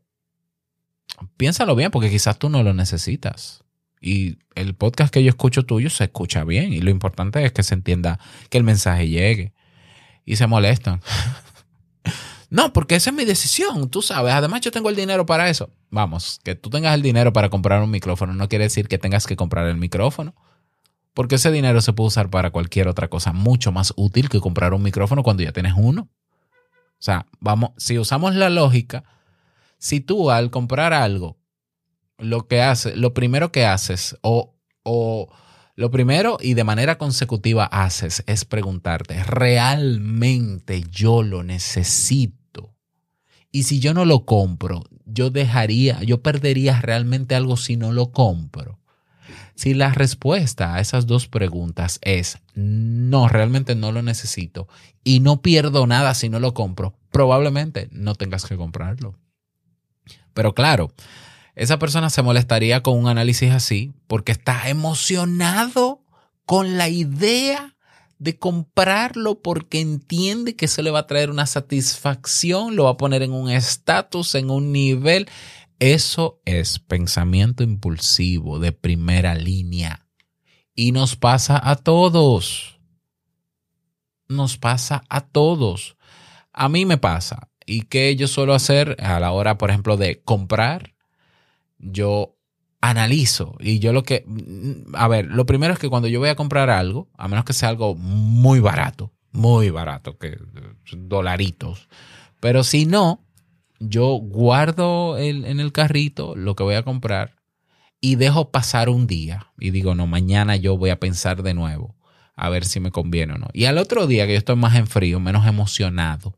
piénsalo 1.37 1.75
bien 1.75 1.91
porque 1.91 2.09
quizás 2.09 2.39
tú 2.39 2.49
no 2.49 2.63
lo 2.63 2.73
necesitas. 2.73 3.63
Y 3.99 4.37
el 4.55 4.75
podcast 4.75 5.13
que 5.13 5.23
yo 5.23 5.29
escucho 5.29 5.63
tuyo 5.63 5.89
se 5.89 6.05
escucha 6.05 6.43
bien 6.43 6.73
y 6.73 6.81
lo 6.81 6.89
importante 6.89 7.43
es 7.45 7.53
que 7.53 7.63
se 7.63 7.73
entienda 7.73 8.19
que 8.49 8.57
el 8.57 8.63
mensaje 8.63 9.07
llegue. 9.07 9.53
Y 10.25 10.37
se 10.37 10.47
molestan. 10.47 11.01
no, 12.49 12.71
porque 12.71 12.95
esa 12.95 13.09
es 13.09 13.15
mi 13.15 13.25
decisión, 13.25 13.89
tú 13.89 14.01
sabes. 14.01 14.33
Además 14.33 14.61
yo 14.61 14.71
tengo 14.71 14.89
el 14.89 14.95
dinero 14.95 15.25
para 15.25 15.49
eso. 15.49 15.69
Vamos, 15.89 16.39
que 16.43 16.55
tú 16.55 16.69
tengas 16.69 16.95
el 16.95 17.01
dinero 17.01 17.33
para 17.33 17.49
comprar 17.49 17.81
un 17.81 17.91
micrófono 17.91 18.33
no 18.33 18.49
quiere 18.49 18.65
decir 18.65 18.87
que 18.87 18.97
tengas 18.97 19.27
que 19.27 19.35
comprar 19.35 19.67
el 19.67 19.77
micrófono. 19.77 20.33
Porque 21.13 21.35
ese 21.35 21.51
dinero 21.51 21.81
se 21.81 21.93
puede 21.93 22.07
usar 22.07 22.29
para 22.29 22.51
cualquier 22.51 22.87
otra 22.87 23.07
cosa 23.07 23.33
mucho 23.33 23.71
más 23.71 23.93
útil 23.95 24.29
que 24.29 24.39
comprar 24.39 24.73
un 24.73 24.81
micrófono 24.81 25.23
cuando 25.23 25.43
ya 25.43 25.51
tienes 25.51 25.73
uno. 25.75 26.09
O 26.09 27.05
sea, 27.05 27.27
vamos, 27.39 27.71
si 27.77 27.99
usamos 27.99 28.35
la 28.35 28.49
lógica, 28.49 29.03
si 29.77 29.99
tú 29.99 30.31
al 30.31 30.49
comprar 30.49 30.93
algo, 30.93 31.37
lo 32.17 32.47
que 32.47 32.63
lo 32.95 33.13
primero 33.13 33.51
que 33.51 33.65
haces, 33.65 34.17
o, 34.21 34.55
o 34.83 35.29
lo 35.75 35.91
primero 35.91 36.37
y 36.39 36.53
de 36.53 36.63
manera 36.63 36.97
consecutiva 36.97 37.65
haces 37.65 38.23
es 38.27 38.45
preguntarte, 38.45 39.23
¿realmente 39.23 40.83
yo 40.89 41.23
lo 41.23 41.43
necesito? 41.43 42.75
Y 43.51 43.63
si 43.63 43.79
yo 43.79 43.93
no 43.93 44.05
lo 44.05 44.25
compro, 44.25 44.83
yo 45.05 45.29
dejaría, 45.29 46.01
yo 46.03 46.21
perdería 46.21 46.79
realmente 46.81 47.35
algo 47.35 47.57
si 47.57 47.75
no 47.75 47.91
lo 47.91 48.11
compro. 48.11 48.79
Si 49.55 49.73
la 49.73 49.91
respuesta 49.91 50.75
a 50.75 50.79
esas 50.79 51.05
dos 51.05 51.27
preguntas 51.27 51.99
es 52.01 52.39
no, 52.55 53.27
realmente 53.27 53.75
no 53.75 53.91
lo 53.91 54.01
necesito 54.01 54.67
y 55.03 55.19
no 55.19 55.41
pierdo 55.41 55.85
nada 55.87 56.13
si 56.13 56.29
no 56.29 56.39
lo 56.39 56.53
compro, 56.53 56.95
probablemente 57.11 57.87
no 57.91 58.15
tengas 58.15 58.45
que 58.45 58.57
comprarlo. 58.57 59.15
Pero 60.33 60.55
claro, 60.55 60.91
esa 61.55 61.77
persona 61.77 62.09
se 62.09 62.23
molestaría 62.23 62.81
con 62.81 62.97
un 62.97 63.07
análisis 63.07 63.51
así 63.51 63.93
porque 64.07 64.31
está 64.31 64.69
emocionado 64.69 66.03
con 66.45 66.77
la 66.77 66.89
idea 66.89 67.75
de 68.17 68.37
comprarlo 68.37 69.41
porque 69.41 69.81
entiende 69.81 70.55
que 70.55 70.65
eso 70.65 70.81
le 70.81 70.91
va 70.91 70.99
a 70.99 71.07
traer 71.07 71.29
una 71.29 71.45
satisfacción, 71.45 72.75
lo 72.75 72.85
va 72.85 72.91
a 72.91 72.97
poner 72.97 73.21
en 73.21 73.33
un 73.33 73.49
estatus, 73.49 74.35
en 74.35 74.49
un 74.49 74.71
nivel. 74.71 75.27
Eso 75.83 76.39
es 76.45 76.79
pensamiento 76.79 77.61
impulsivo 77.61 78.57
de 78.57 78.71
primera 78.71 79.35
línea. 79.35 80.07
Y 80.73 80.93
nos 80.93 81.17
pasa 81.17 81.59
a 81.61 81.75
todos. 81.75 82.79
Nos 84.29 84.57
pasa 84.57 85.03
a 85.09 85.19
todos. 85.19 85.97
A 86.53 86.69
mí 86.69 86.85
me 86.85 86.97
pasa. 86.97 87.49
¿Y 87.65 87.81
qué 87.81 88.15
yo 88.15 88.29
suelo 88.29 88.53
hacer 88.53 88.95
a 89.01 89.19
la 89.19 89.33
hora, 89.33 89.57
por 89.57 89.71
ejemplo, 89.71 89.97
de 89.97 90.21
comprar? 90.21 90.93
Yo 91.79 92.37
analizo 92.79 93.57
y 93.59 93.79
yo 93.79 93.91
lo 93.91 94.03
que, 94.03 94.25
a 94.93 95.09
ver, 95.09 95.25
lo 95.25 95.45
primero 95.45 95.73
es 95.73 95.79
que 95.79 95.89
cuando 95.89 96.07
yo 96.07 96.21
voy 96.21 96.29
a 96.29 96.37
comprar 96.37 96.69
algo, 96.69 97.09
a 97.17 97.27
menos 97.27 97.43
que 97.43 97.51
sea 97.51 97.67
algo 97.67 97.93
muy 97.93 98.61
barato, 98.61 99.11
muy 99.33 99.69
barato, 99.69 100.17
que 100.17 100.37
dolaritos, 100.95 101.89
pero 102.39 102.63
si 102.63 102.85
no, 102.85 103.22
yo 103.89 104.15
guardo 104.15 105.17
en 105.17 105.59
el 105.59 105.71
carrito 105.71 106.35
lo 106.35 106.55
que 106.55 106.63
voy 106.63 106.75
a 106.75 106.83
comprar 106.83 107.35
y 107.99 108.15
dejo 108.15 108.51
pasar 108.51 108.89
un 108.89 109.07
día 109.07 109.47
y 109.57 109.71
digo, 109.71 109.95
no, 109.95 110.07
mañana 110.07 110.55
yo 110.55 110.77
voy 110.77 110.89
a 110.89 110.99
pensar 110.99 111.43
de 111.43 111.53
nuevo 111.53 111.95
a 112.35 112.49
ver 112.49 112.65
si 112.65 112.79
me 112.79 112.91
conviene 112.91 113.33
o 113.33 113.37
no. 113.37 113.47
Y 113.53 113.65
al 113.65 113.77
otro 113.77 114.07
día 114.07 114.25
que 114.25 114.33
yo 114.33 114.37
estoy 114.37 114.55
más 114.55 114.75
en 114.75 114.87
frío, 114.87 115.19
menos 115.19 115.47
emocionado, 115.47 116.37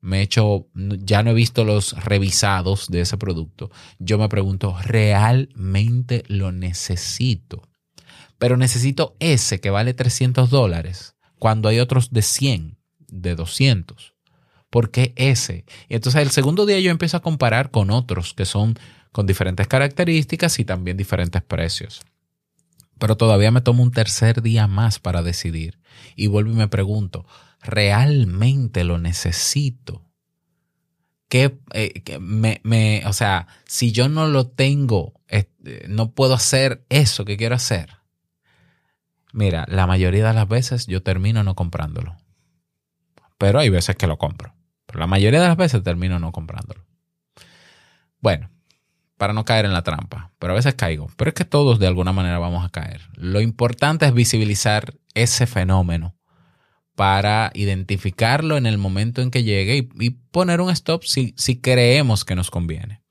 me 0.00 0.22
he 0.22 0.28
ya 1.04 1.22
no 1.22 1.30
he 1.30 1.34
visto 1.34 1.64
los 1.64 1.92
revisados 2.04 2.88
de 2.88 3.00
ese 3.00 3.16
producto, 3.16 3.70
yo 3.98 4.18
me 4.18 4.28
pregunto, 4.28 4.76
¿realmente 4.82 6.24
lo 6.28 6.52
necesito? 6.52 7.68
Pero 8.38 8.56
necesito 8.56 9.16
ese 9.18 9.60
que 9.60 9.70
vale 9.70 9.94
300 9.94 10.50
dólares 10.50 11.16
cuando 11.38 11.68
hay 11.68 11.80
otros 11.80 12.10
de 12.10 12.22
100, 12.22 12.78
de 13.08 13.34
200. 13.34 14.14
¿Por 14.70 14.90
qué 14.90 15.12
ese? 15.16 15.64
Y 15.88 15.94
entonces 15.94 16.22
el 16.22 16.30
segundo 16.30 16.66
día 16.66 16.78
yo 16.80 16.90
empiezo 16.90 17.16
a 17.16 17.22
comparar 17.22 17.70
con 17.70 17.90
otros 17.90 18.34
que 18.34 18.44
son 18.44 18.78
con 19.12 19.26
diferentes 19.26 19.66
características 19.66 20.58
y 20.58 20.64
también 20.64 20.96
diferentes 20.96 21.42
precios. 21.42 22.02
pero 22.98 23.16
todavía 23.16 23.50
me 23.50 23.60
tomo 23.60 23.82
un 23.82 23.92
tercer 23.92 24.42
día 24.42 24.66
más 24.66 24.98
para 24.98 25.22
decidir. 25.22 25.78
Y 26.16 26.26
vuelvo 26.26 26.50
y 26.52 26.54
me 26.56 26.68
pregunto, 26.68 27.26
¿realmente 27.62 28.84
lo 28.84 28.98
necesito? 28.98 30.04
¿Qué, 31.28 31.58
eh, 31.74 32.18
me, 32.20 32.60
me, 32.64 33.02
o 33.06 33.12
sea, 33.12 33.46
si 33.66 33.92
yo 33.92 34.08
no 34.08 34.26
lo 34.26 34.48
tengo, 34.48 35.20
eh, 35.28 35.50
no 35.88 36.12
puedo 36.12 36.34
hacer 36.34 36.84
eso 36.88 37.24
que 37.24 37.36
quiero 37.36 37.54
hacer. 37.54 37.90
Mira, 39.32 39.66
la 39.68 39.86
mayoría 39.86 40.26
de 40.26 40.34
las 40.34 40.48
veces 40.48 40.86
yo 40.86 41.02
termino 41.02 41.44
no 41.44 41.54
comprándolo. 41.54 42.16
Pero 43.36 43.58
hay 43.60 43.68
veces 43.68 43.94
que 43.96 44.06
lo 44.06 44.18
compro. 44.18 44.54
Pero 44.88 45.00
la 45.00 45.06
mayoría 45.06 45.42
de 45.42 45.48
las 45.48 45.56
veces 45.56 45.82
termino 45.82 46.18
no 46.18 46.32
comprándolo. 46.32 46.86
Bueno, 48.20 48.50
para 49.18 49.34
no 49.34 49.44
caer 49.44 49.66
en 49.66 49.74
la 49.74 49.82
trampa, 49.82 50.32
pero 50.38 50.54
a 50.54 50.56
veces 50.56 50.74
caigo. 50.74 51.08
Pero 51.16 51.28
es 51.28 51.34
que 51.34 51.44
todos 51.44 51.78
de 51.78 51.86
alguna 51.86 52.12
manera 52.12 52.38
vamos 52.38 52.64
a 52.64 52.70
caer. 52.70 53.02
Lo 53.14 53.42
importante 53.42 54.06
es 54.06 54.14
visibilizar 54.14 54.94
ese 55.12 55.46
fenómeno 55.46 56.16
para 56.94 57.50
identificarlo 57.54 58.56
en 58.56 58.64
el 58.64 58.78
momento 58.78 59.20
en 59.20 59.30
que 59.30 59.44
llegue 59.44 59.88
y, 60.00 60.10
poner 60.10 60.62
un 60.62 60.70
stop 60.70 61.04
si, 61.04 61.34
si, 61.36 61.60
creemos 61.60 62.24
que 62.24 62.34
nos 62.34 62.50
conviene. 62.50 63.02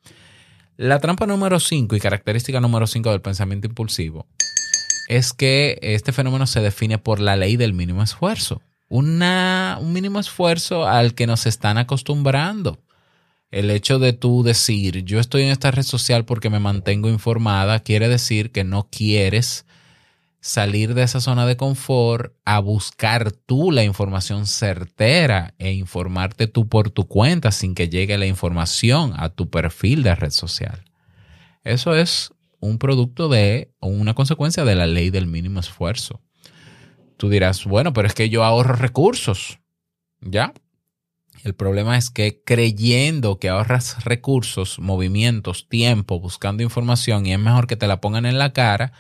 La 0.77 0.99
trampa 0.99 1.27
número 1.27 1.59
5 1.59 1.95
y 1.95 1.99
característica 1.99 2.59
número 2.59 2.87
5 2.87 3.11
del 3.11 3.21
pensamiento 3.21 3.67
impulsivo 3.67 4.27
es 5.07 5.31
que 5.31 5.77
este 5.81 6.11
fenómeno 6.11 6.47
se 6.47 6.59
define 6.59 6.97
por 6.97 7.19
la 7.19 7.35
ley 7.35 7.55
del 7.55 7.73
mínimo 7.73 8.03
esfuerzo. 8.03 8.61
Una, 8.89 9.77
un 9.81 9.93
mínimo 9.93 10.19
esfuerzo 10.19 10.87
al 10.87 11.13
que 11.13 11.27
nos 11.27 11.45
están 11.45 11.77
acostumbrando. 11.77 12.79
El 13.51 13.71
hecho 13.71 13.99
de 13.99 14.13
tú 14.13 14.43
decir, 14.43 15.03
yo 15.03 15.19
estoy 15.19 15.43
en 15.43 15.49
esta 15.49 15.71
red 15.71 15.83
social 15.83 16.25
porque 16.25 16.49
me 16.49 16.59
mantengo 16.59 17.09
informada, 17.09 17.79
quiere 17.79 18.09
decir 18.09 18.51
que 18.51 18.63
no 18.63 18.89
quieres 18.89 19.65
salir 20.41 20.93
de 20.93 21.03
esa 21.03 21.19
zona 21.19 21.45
de 21.45 21.57
confort 21.57 22.33
a 22.45 22.59
buscar 22.59 23.31
tú 23.31 23.71
la 23.71 23.83
información 23.83 24.47
certera 24.47 25.53
e 25.57 25.73
informarte 25.73 26.47
tú 26.47 26.67
por 26.67 26.89
tu 26.89 27.07
cuenta 27.07 27.51
sin 27.51 27.75
que 27.75 27.89
llegue 27.89 28.17
la 28.17 28.27
información 28.27 29.13
a 29.17 29.29
tu 29.29 29.49
perfil 29.49 30.03
de 30.03 30.15
red 30.15 30.31
social. 30.31 30.83
Eso 31.63 31.95
es 31.95 32.31
un 32.59 32.77
producto 32.77 33.27
de, 33.29 33.71
o 33.79 33.87
una 33.87 34.13
consecuencia 34.13 34.63
de 34.65 34.75
la 34.75 34.87
ley 34.87 35.09
del 35.09 35.27
mínimo 35.27 35.59
esfuerzo. 35.59 36.21
Tú 37.17 37.29
dirás, 37.29 37.65
bueno, 37.65 37.93
pero 37.93 38.07
es 38.07 38.13
que 38.13 38.29
yo 38.29 38.43
ahorro 38.43 38.75
recursos. 38.75 39.59
¿Ya? 40.21 40.53
El 41.43 41.53
problema 41.53 41.97
es 41.97 42.09
que 42.09 42.41
creyendo 42.43 43.39
que 43.39 43.49
ahorras 43.49 44.03
recursos, 44.03 44.79
movimientos, 44.79 45.67
tiempo, 45.69 46.19
buscando 46.19 46.63
información 46.63 47.25
y 47.25 47.33
es 47.33 47.39
mejor 47.39 47.67
que 47.67 47.75
te 47.75 47.87
la 47.87 48.01
pongan 48.01 48.25
en 48.25 48.37
la 48.37 48.53
cara, 48.53 48.91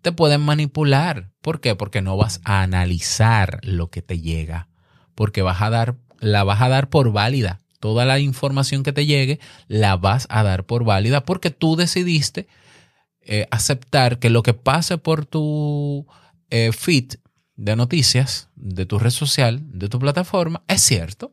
te 0.00 0.12
pueden 0.12 0.40
manipular. 0.40 1.30
¿Por 1.40 1.60
qué? 1.60 1.74
Porque 1.74 2.02
no 2.02 2.16
vas 2.16 2.40
a 2.44 2.62
analizar 2.62 3.60
lo 3.62 3.90
que 3.90 4.02
te 4.02 4.20
llega, 4.20 4.68
porque 5.14 5.42
vas 5.42 5.62
a 5.62 5.70
dar, 5.70 5.96
la 6.20 6.44
vas 6.44 6.60
a 6.60 6.68
dar 6.68 6.88
por 6.88 7.12
válida. 7.12 7.60
Toda 7.78 8.04
la 8.04 8.18
información 8.18 8.82
que 8.82 8.92
te 8.92 9.06
llegue 9.06 9.40
la 9.68 9.96
vas 9.96 10.26
a 10.30 10.42
dar 10.42 10.64
por 10.64 10.84
válida 10.84 11.24
porque 11.24 11.50
tú 11.50 11.76
decidiste 11.76 12.46
eh, 13.22 13.46
aceptar 13.50 14.18
que 14.18 14.30
lo 14.30 14.42
que 14.42 14.54
pase 14.54 14.98
por 14.98 15.26
tu 15.26 16.06
eh, 16.50 16.72
feed 16.72 17.14
de 17.56 17.76
noticias, 17.76 18.48
de 18.56 18.86
tu 18.86 18.98
red 18.98 19.10
social, 19.10 19.60
de 19.64 19.88
tu 19.88 19.98
plataforma, 19.98 20.62
es 20.68 20.82
cierto. 20.82 21.32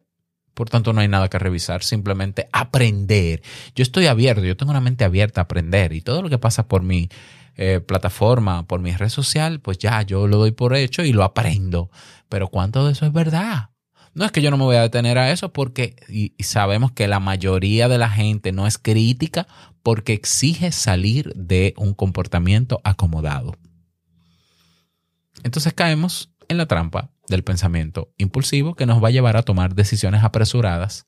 Por 0.54 0.70
tanto, 0.70 0.92
no 0.92 1.00
hay 1.00 1.08
nada 1.08 1.30
que 1.30 1.40
revisar, 1.40 1.84
simplemente 1.84 2.50
aprender. 2.52 3.42
Yo 3.76 3.84
estoy 3.84 4.08
abierto, 4.08 4.44
yo 4.44 4.58
tengo 4.58 4.72
una 4.72 4.82
mente 4.82 5.06
abierta 5.06 5.42
a 5.42 5.44
aprender 5.46 5.94
y 5.94 6.02
todo 6.02 6.22
lo 6.22 6.30
que 6.30 6.38
pasa 6.38 6.68
por 6.68 6.84
mi 6.84 7.10
eh, 7.56 7.80
plataforma, 7.80 8.68
por 8.68 8.82
mi 8.82 8.92
red 8.94 9.10
social, 9.10 9.62
pues 9.62 9.78
ya 9.78 10.02
yo 10.02 10.28
lo 10.28 10.38
doy 10.38 10.52
por 10.52 10.76
hecho 10.76 11.04
y 11.04 11.14
lo 11.14 11.24
aprendo. 11.24 11.90
Pero 12.28 12.50
¿cuánto 12.50 12.86
de 12.86 12.92
eso 12.92 13.06
es 13.06 13.14
verdad? 13.14 13.70
No 14.14 14.26
es 14.26 14.32
que 14.32 14.42
yo 14.42 14.52
no 14.52 14.58
me 14.58 14.66
voy 14.66 14.76
a 14.76 14.82
detener 14.82 15.18
a 15.18 15.32
eso 15.32 15.54
porque 15.54 15.96
sabemos 16.40 16.92
que 16.92 17.08
la 17.08 17.20
mayoría 17.20 17.88
de 17.88 17.98
la 17.98 18.10
gente 18.10 18.52
no 18.52 18.68
es 18.68 18.78
crítica 18.78 19.48
porque 19.84 20.14
exige 20.14 20.72
salir 20.72 21.34
de 21.36 21.74
un 21.78 21.94
comportamiento 21.94 22.82
acomodado. 22.84 23.56
Entonces 25.50 25.74
caemos 25.74 26.30
en 26.48 26.58
la 26.58 26.68
trampa 26.68 27.10
del 27.28 27.44
pensamiento 27.44 28.14
impulsivo 28.20 28.76
que 28.76 28.86
nos 28.86 29.04
va 29.04 29.08
a 29.08 29.12
llevar 29.12 29.36
a 29.36 29.42
tomar 29.42 29.74
decisiones 29.74 30.24
apresuradas 30.24 31.08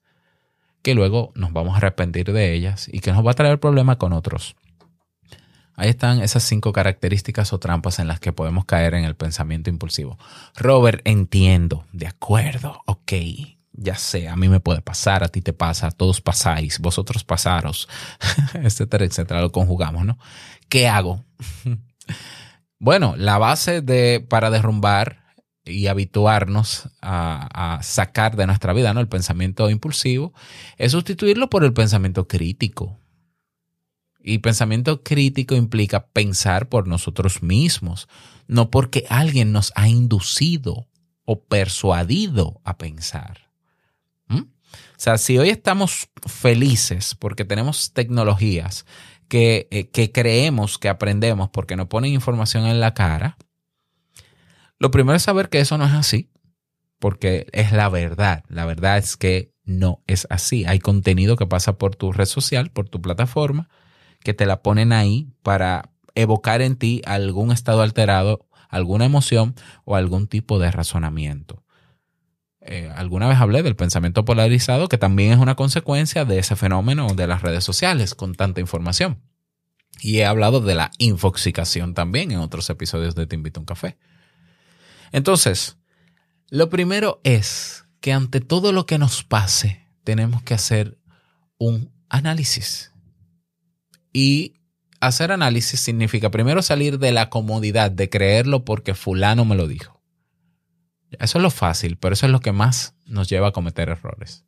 que 0.82 0.96
luego 0.96 1.32
nos 1.36 1.54
vamos 1.54 1.76
a 1.76 1.78
arrepentir 1.78 2.34
de 2.34 2.56
ellas 2.56 2.90
y 2.92 3.02
que 3.02 3.12
nos 3.12 3.24
va 3.24 3.30
a 3.30 3.36
traer 3.36 3.60
problemas 3.60 3.98
con 3.98 4.14
otros. 4.14 4.56
Ahí 5.76 5.90
están 5.90 6.24
esas 6.24 6.42
cinco 6.42 6.74
características 6.74 7.54
o 7.54 7.60
trampas 7.60 8.00
en 8.00 8.08
las 8.08 8.20
que 8.20 8.34
podemos 8.34 8.66
caer 8.66 8.96
en 8.96 9.04
el 9.04 9.16
pensamiento 9.16 9.70
impulsivo. 9.70 10.18
Robert, 10.56 11.02
entiendo, 11.04 11.86
de 11.92 12.08
acuerdo, 12.08 12.82
ok, 12.88 13.14
ya 13.74 13.94
sé, 13.94 14.28
a 14.28 14.36
mí 14.36 14.50
me 14.50 14.60
puede 14.60 14.82
pasar, 14.82 15.24
a 15.24 15.28
ti 15.28 15.44
te 15.44 15.54
pasa, 15.54 15.92
todos 15.92 16.20
pasáis, 16.20 16.80
vosotros 16.80 17.24
pasaros, 17.24 17.88
etcétera, 18.56 19.06
etcétera, 19.06 19.40
lo 19.40 19.52
conjugamos, 19.52 20.04
¿no? 20.04 20.18
¿Qué 20.68 20.88
hago? 20.88 21.24
bueno, 22.82 23.14
la 23.16 23.38
base 23.38 23.82
de, 23.82 24.26
para 24.28 24.50
derrumbar 24.50 25.36
y 25.64 25.86
habituarnos 25.86 26.90
a, 27.00 27.80
sacar 27.84 28.36
de 28.36 28.48
nuestra 28.48 28.74
vida 28.74 28.92
¿no? 28.92 29.02
el 29.02 29.08
pensamiento 29.08 29.70
impulsivo, 29.70 30.34
es 30.78 30.94
sustituirlo 30.94 31.48
por 31.48 31.64
el 31.64 31.74
pensamiento 31.74 32.28
crítico. 32.28 32.98
Y 34.20 34.40
pensamiento 34.40 35.04
crítico 35.04 35.54
implica 35.54 36.08
pensar 36.08 36.70
por 36.70 36.88
nosotros 36.88 37.44
mismos, 37.44 38.08
no 38.48 38.72
porque 38.72 39.06
alguien 39.10 39.52
nos 39.52 39.72
ha 39.76 39.88
inducido 39.88 40.88
o 41.24 41.44
persuadido 41.44 42.62
a 42.64 42.80
pensar. 42.80 43.52
¿Mm? 44.26 44.40
O 44.40 44.98
sea, 44.98 45.20
si 45.20 45.38
hoy 45.38 45.50
estamos 45.50 46.10
felices 46.28 47.14
porque 47.14 47.46
tenemos 47.46 47.94
tecnologías 47.94 48.88
que, 49.32 49.70
eh, 49.72 49.90
que 49.92 50.12
creemos 50.12 50.78
que 50.78 50.90
aprendemos 50.90 51.50
porque 51.52 51.78
nos 51.78 51.88
ponen 51.88 52.12
información 52.12 52.66
en 52.66 52.82
la 52.82 52.94
cara, 52.94 53.38
lo 54.78 54.92
primero 54.92 55.16
es 55.16 55.24
saber 55.24 55.48
que 55.48 55.62
eso 55.62 55.78
no 55.78 55.86
es 55.86 55.94
así, 55.94 56.30
porque 57.00 57.48
es 57.54 57.72
la 57.72 57.88
verdad. 57.88 58.44
La 58.50 58.66
verdad 58.66 58.98
es 58.98 59.16
que 59.16 59.54
no 59.64 60.04
es 60.06 60.28
así. 60.30 60.66
Hay 60.66 60.80
contenido 60.80 61.38
que 61.38 61.48
pasa 61.48 61.78
por 61.78 61.96
tu 61.96 62.12
red 62.12 62.26
social, 62.26 62.72
por 62.72 62.90
tu 62.90 63.02
plataforma, 63.02 63.70
que 64.22 64.34
te 64.34 64.46
la 64.46 64.62
ponen 64.62 64.92
ahí 64.92 65.30
para 65.44 65.94
evocar 66.14 66.62
en 66.62 66.76
ti 66.76 67.02
algún 67.06 67.54
estado 67.54 67.84
alterado, 67.84 68.50
alguna 68.68 69.06
emoción 69.06 69.56
o 69.86 69.96
algún 69.96 70.28
tipo 70.28 70.60
de 70.60 70.72
razonamiento. 70.72 71.64
Eh, 72.62 72.92
alguna 72.96 73.28
vez 73.28 73.40
hablé 73.40 73.64
del 73.64 73.76
pensamiento 73.76 74.24
polarizado, 74.24 74.88
que 74.88 74.98
también 74.98 75.32
es 75.32 75.40
una 75.40 75.56
consecuencia 75.56 76.26
de 76.26 76.40
ese 76.40 76.56
fenómeno 76.56 77.08
de 77.16 77.28
las 77.28 77.42
redes 77.42 77.64
sociales 77.64 78.14
con 78.14 78.36
tanta 78.36 78.62
información. 78.62 79.20
Y 80.00 80.20
he 80.20 80.26
hablado 80.26 80.62
de 80.62 80.76
la 80.76 80.92
infoxicación 81.00 81.94
también 81.94 82.32
en 82.32 82.40
otros 82.40 82.70
episodios 82.70 83.16
de 83.16 83.28
Te 83.28 83.36
invito 83.36 83.60
a 83.60 83.62
un 83.62 83.66
café. 83.66 83.98
Entonces, 85.12 85.78
lo 86.50 86.70
primero 86.70 87.20
es 87.24 87.86
que 88.00 88.14
ante 88.14 88.42
todo 88.42 88.72
lo 88.72 88.86
que 88.86 88.98
nos 88.98 89.24
pase, 89.24 89.88
tenemos 90.04 90.42
que 90.44 90.54
hacer 90.54 90.98
un 91.58 91.92
análisis. 92.10 92.92
Y 94.14 94.56
hacer 95.00 95.32
análisis 95.32 95.80
significa 95.80 96.32
primero 96.32 96.62
salir 96.62 97.00
de 97.00 97.12
la 97.12 97.30
comodidad 97.30 97.92
de 97.92 98.10
creerlo 98.10 98.66
porque 98.66 98.94
fulano 98.94 99.46
me 99.46 99.56
lo 99.56 99.68
dijo. 99.68 100.01
Eso 101.20 101.38
es 101.38 101.42
lo 101.42 101.52
fácil, 101.52 101.98
pero 101.98 102.14
eso 102.14 102.26
es 102.26 102.32
lo 102.32 102.40
que 102.40 102.52
más 102.52 102.96
nos 103.06 103.30
lleva 103.30 103.50
a 103.50 103.52
cometer 103.52 103.90
errores. 103.90 104.46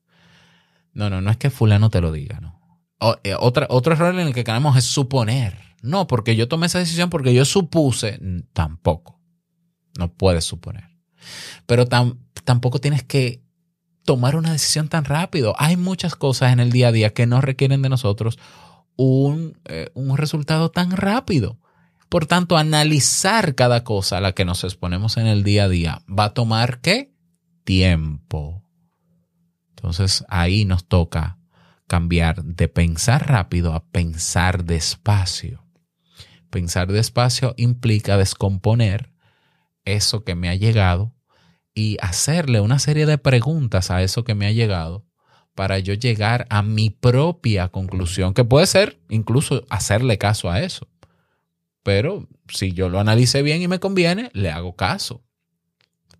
No, 0.93 1.09
no, 1.09 1.21
no 1.21 1.31
es 1.31 1.37
que 1.37 1.49
fulano 1.49 1.89
te 1.89 2.01
lo 2.01 2.11
diga, 2.11 2.39
no. 2.39 2.63
Eh, 3.23 3.35
otro 3.37 3.93
error 3.93 4.13
en 4.13 4.27
el 4.27 4.33
que 4.33 4.43
caemos 4.43 4.77
es 4.77 4.85
suponer. 4.85 5.59
No, 5.81 6.07
porque 6.07 6.35
yo 6.37 6.47
tomé 6.47 6.67
esa 6.67 6.79
decisión 6.79 7.09
porque 7.09 7.33
yo 7.33 7.43
supuse. 7.43 8.19
Tampoco. 8.53 9.19
No 9.97 10.13
puedes 10.13 10.45
suponer. 10.45 10.89
Pero 11.65 11.85
tampoco 12.45 12.79
tienes 12.79 13.03
que 13.03 13.43
tomar 14.05 14.35
una 14.35 14.53
decisión 14.53 14.87
tan 14.87 15.03
rápido. 15.05 15.55
Hay 15.57 15.75
muchas 15.75 16.15
cosas 16.15 16.53
en 16.53 16.59
el 16.59 16.71
día 16.71 16.87
a 16.87 16.91
día 16.91 17.13
que 17.13 17.27
no 17.27 17.41
requieren 17.41 17.81
de 17.81 17.89
nosotros 17.89 18.39
un, 18.95 19.57
eh, 19.65 19.89
un 19.93 20.17
resultado 20.17 20.71
tan 20.71 20.91
rápido. 20.91 21.59
Por 22.13 22.27
tanto, 22.27 22.57
analizar 22.57 23.55
cada 23.55 23.83
cosa 23.83 24.17
a 24.17 24.21
la 24.21 24.33
que 24.33 24.45
nos 24.45 24.63
exponemos 24.63 25.17
en 25.17 25.25
el 25.25 25.43
día 25.43 25.63
a 25.63 25.67
día 25.67 26.03
va 26.07 26.25
a 26.25 26.33
tomar 26.35 26.79
qué? 26.79 27.11
Tiempo. 27.63 28.61
Entonces 29.69 30.23
ahí 30.29 30.63
nos 30.63 30.85
toca 30.87 31.39
cambiar 31.87 32.43
de 32.43 32.67
pensar 32.67 33.27
rápido 33.27 33.73
a 33.73 33.83
pensar 33.85 34.63
despacio. 34.63 35.65
Pensar 36.51 36.91
despacio 36.91 37.55
implica 37.57 38.15
descomponer 38.15 39.11
eso 39.83 40.23
que 40.23 40.35
me 40.35 40.49
ha 40.49 40.55
llegado 40.55 41.15
y 41.73 41.97
hacerle 41.99 42.61
una 42.61 42.77
serie 42.77 43.07
de 43.07 43.17
preguntas 43.17 43.89
a 43.89 44.03
eso 44.03 44.23
que 44.23 44.35
me 44.35 44.45
ha 44.45 44.51
llegado 44.51 45.03
para 45.55 45.79
yo 45.79 45.95
llegar 45.95 46.45
a 46.51 46.61
mi 46.61 46.91
propia 46.91 47.69
conclusión, 47.69 48.35
que 48.35 48.45
puede 48.45 48.67
ser 48.67 49.01
incluso 49.09 49.63
hacerle 49.71 50.19
caso 50.19 50.51
a 50.51 50.61
eso. 50.61 50.92
Pero 51.83 52.27
si 52.47 52.71
yo 52.71 52.89
lo 52.89 52.99
analice 52.99 53.41
bien 53.41 53.61
y 53.61 53.67
me 53.67 53.79
conviene, 53.79 54.31
le 54.33 54.49
hago 54.49 54.75
caso. 54.75 55.23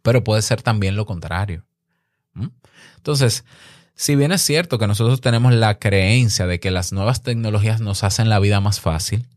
Pero 0.01 0.23
puede 0.23 0.41
ser 0.41 0.61
también 0.61 0.95
lo 0.95 1.05
contrario. 1.05 1.65
Entonces, 2.97 3.45
si 3.95 4.15
bien 4.15 4.31
es 4.31 4.41
cierto 4.41 4.77
que 4.77 4.87
nosotros 4.87 5.21
tenemos 5.21 5.53
la 5.53 5.79
creencia 5.79 6.47
de 6.47 6.59
que 6.59 6.71
las 6.71 6.91
nuevas 6.91 7.21
tecnologías 7.21 7.79
nos 7.79 8.03
hacen 8.03 8.29
la 8.29 8.39
vida 8.39 8.59
más 8.59 8.79
fácil, 8.79 9.27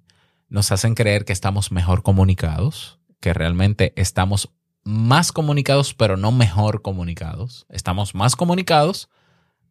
nos 0.48 0.72
hacen 0.72 0.94
creer 0.94 1.24
que 1.24 1.32
estamos 1.32 1.72
mejor 1.72 2.02
comunicados, 2.02 2.98
que 3.20 3.32
realmente 3.32 3.92
estamos 3.96 4.50
más 4.82 5.32
comunicados, 5.32 5.94
pero 5.94 6.16
no 6.16 6.32
mejor 6.32 6.82
comunicados. 6.82 7.66
Estamos 7.68 8.14
más 8.14 8.36
comunicados, 8.36 9.08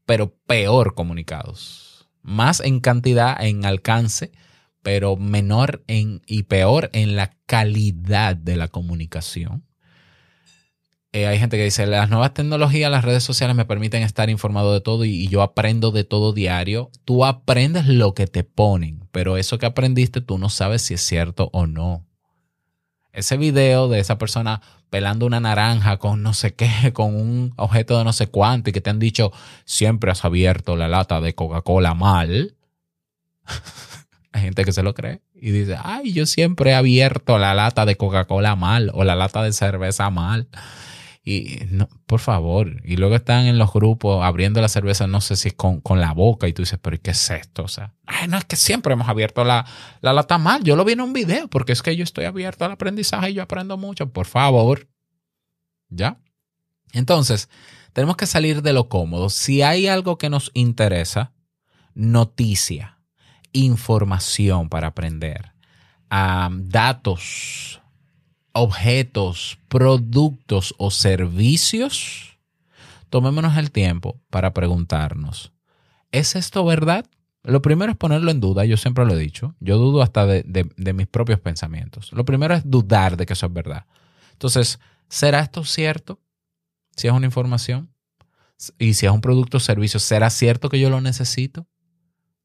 pero 0.06 0.36
peor 0.46 0.94
comunicados. 0.94 2.10
Más 2.22 2.60
en 2.60 2.80
cantidad, 2.80 3.42
en 3.44 3.66
alcance, 3.66 4.32
pero 4.86 5.16
menor 5.16 5.84
en, 5.88 6.22
y 6.28 6.44
peor 6.44 6.92
en 6.94 7.16
la 7.16 7.32
calidad 7.48 8.36
de 8.36 8.56
la 8.56 8.68
comunicación. 8.68 9.66
Eh, 11.12 11.26
hay 11.26 11.40
gente 11.40 11.58
que 11.58 11.64
dice, 11.64 11.88
las 11.88 12.12
nuevas 12.12 12.36
tecnologías, 12.36 12.92
las 12.92 13.04
redes 13.04 13.24
sociales 13.24 13.56
me 13.56 13.66
permiten 13.66 14.04
estar 14.04 14.30
informado 14.30 14.74
de 14.74 14.82
todo 14.82 15.04
y, 15.04 15.10
y, 15.10 15.28
yo 15.28 15.42
aprendo 15.42 15.90
de 15.90 16.04
todo 16.04 16.34
diario. 16.34 16.92
Tú 17.04 17.26
aprendes 17.26 17.88
lo 17.88 18.14
que 18.14 18.28
te 18.28 18.44
ponen, 18.44 19.10
pero 19.12 19.38
eso 19.38 19.58
que 19.58 19.66
aprendiste 19.66 20.22
tú 20.22 20.38
no 20.38 20.50
sabes 20.50 20.84
si 20.84 20.94
es 20.94 21.02
cierto 21.02 21.50
o 21.52 21.66
no. 21.66 22.06
Ese 23.12 23.38
video 23.38 23.88
de 23.88 24.00
esa 24.00 24.20
persona 24.20 24.62
pelando 24.92 25.26
una 25.26 25.40
naranja 25.40 25.98
con 25.98 26.22
no 26.22 26.36
sé 26.36 26.54
qué, 26.54 26.70
con 26.94 27.16
un 27.16 27.56
objeto 27.56 27.98
de 27.98 28.04
no 28.04 28.14
sé 28.14 28.28
cuánto 28.28 28.70
y 28.70 28.74
que 28.74 28.82
te 28.82 28.92
han 28.92 29.00
dicho, 29.00 29.32
siempre 29.66 30.12
has 30.12 30.26
abierto 30.26 30.76
la 30.76 30.88
lata 30.88 31.22
de 31.22 31.34
Coca-Cola 31.34 31.96
mal. 31.96 32.56
Hay 34.36 34.42
gente 34.42 34.66
que 34.66 34.74
se 34.74 34.84
lo 34.84 34.94
cree 34.94 35.22
y 35.34 35.52
dice, 35.52 35.78
ay, 35.82 36.12
yo 36.12 36.26
siempre 36.26 36.72
he 36.72 36.74
abierto 36.74 37.38
la 37.38 37.54
lata 37.54 37.86
de 37.86 37.96
Coca-Cola 37.96 38.58
mal 38.58 38.92
o 38.94 39.06
la 39.06 39.16
lata 39.16 39.42
de 39.42 39.54
cerveza 39.54 40.10
mal. 40.10 40.50
Y 41.24 41.60
no, 41.72 41.88
por 42.06 42.20
favor. 42.20 42.82
Y 42.84 42.98
luego 42.98 43.16
están 43.16 43.46
en 43.46 43.58
los 43.58 43.72
grupos 43.72 44.26
abriendo 44.26 44.60
la 44.60 44.68
cerveza, 44.68 45.08
no 45.08 45.22
sé 45.22 45.38
si 45.38 45.52
con, 45.52 45.80
con 45.80 46.02
la 46.02 46.12
boca, 46.12 46.50
y 46.50 46.54
tú 46.54 46.64
dices, 46.64 46.78
pero 46.82 46.98
¿qué 47.02 47.12
es 47.12 47.30
esto? 47.30 47.64
O 47.64 47.70
sea, 47.70 47.94
no 48.28 48.38
es 48.38 48.44
que 48.44 48.58
siempre 48.58 48.92
hemos 48.92 49.08
abierto 49.08 49.46
la, 49.46 49.66
la 50.02 50.12
lata 50.12 50.38
mal. 50.38 50.66
Yo 50.66 50.76
lo 50.76 50.84
vi 50.84 50.92
en 50.92 51.02
un 51.02 51.14
video, 51.14 51.48
porque 51.48 51.72
es 51.72 51.82
que 51.82 51.96
yo 51.96 52.04
estoy 52.04 52.26
abierto 52.26 52.66
al 52.66 52.74
aprendizaje 52.74 53.30
y 53.30 53.36
yo 53.36 53.44
aprendo 53.44 53.78
mucho. 53.78 54.12
Por 54.12 54.26
favor. 54.26 54.90
¿Ya? 55.88 56.20
Entonces, 56.92 57.48
tenemos 57.94 58.18
que 58.18 58.26
salir 58.26 58.62
de 58.62 58.74
lo 58.74 58.90
cómodo. 58.90 59.30
Si 59.30 59.62
hay 59.62 59.88
algo 59.88 60.18
que 60.18 60.30
nos 60.30 60.52
interesa, 60.54 61.32
noticia, 61.94 62.95
información 63.56 64.70
para 64.70 64.88
aprender, 64.88 65.54
um, 66.12 66.68
datos, 66.68 67.82
objetos, 68.52 69.58
productos 69.68 70.76
o 70.78 70.92
servicios, 70.92 72.38
tomémonos 73.10 73.58
el 73.58 73.72
tiempo 73.72 74.22
para 74.30 74.54
preguntarnos, 74.54 75.54
¿es 76.12 76.36
esto 76.36 76.66
verdad? 76.66 77.06
Lo 77.44 77.62
primero 77.62 77.92
es 77.92 77.98
ponerlo 77.98 78.32
en 78.32 78.40
duda, 78.40 78.66
yo 78.66 78.76
siempre 78.76 79.06
lo 79.06 79.14
he 79.14 79.20
dicho, 79.20 79.56
yo 79.60 79.78
dudo 79.78 80.02
hasta 80.02 80.26
de, 80.26 80.44
de, 80.44 80.94
mis 80.94 81.08
propios 81.08 81.40
pensamientos. 81.40 82.12
Lo 82.12 82.26
primero 82.26 82.56
es 82.56 82.64
dudar 82.66 83.18
de 83.18 83.26
que 83.26 83.34
eso 83.34 83.46
es 83.46 83.54
verdad. 83.54 83.86
Entonces, 84.32 84.80
¿será 85.10 85.42
esto 85.42 85.64
cierto? 85.64 86.20
Si 86.96 87.08
es 87.08 87.14
una 87.14 87.28
información 87.28 87.94
y 88.80 88.96
si 88.96 89.06
es 89.06 89.12
un 89.12 89.22
producto 89.22 89.58
o 89.58 89.60
servicio, 89.60 90.00
¿será 90.00 90.30
cierto 90.32 90.70
que 90.70 90.80
yo 90.80 90.90
lo 90.90 91.02
necesito? 91.02 91.68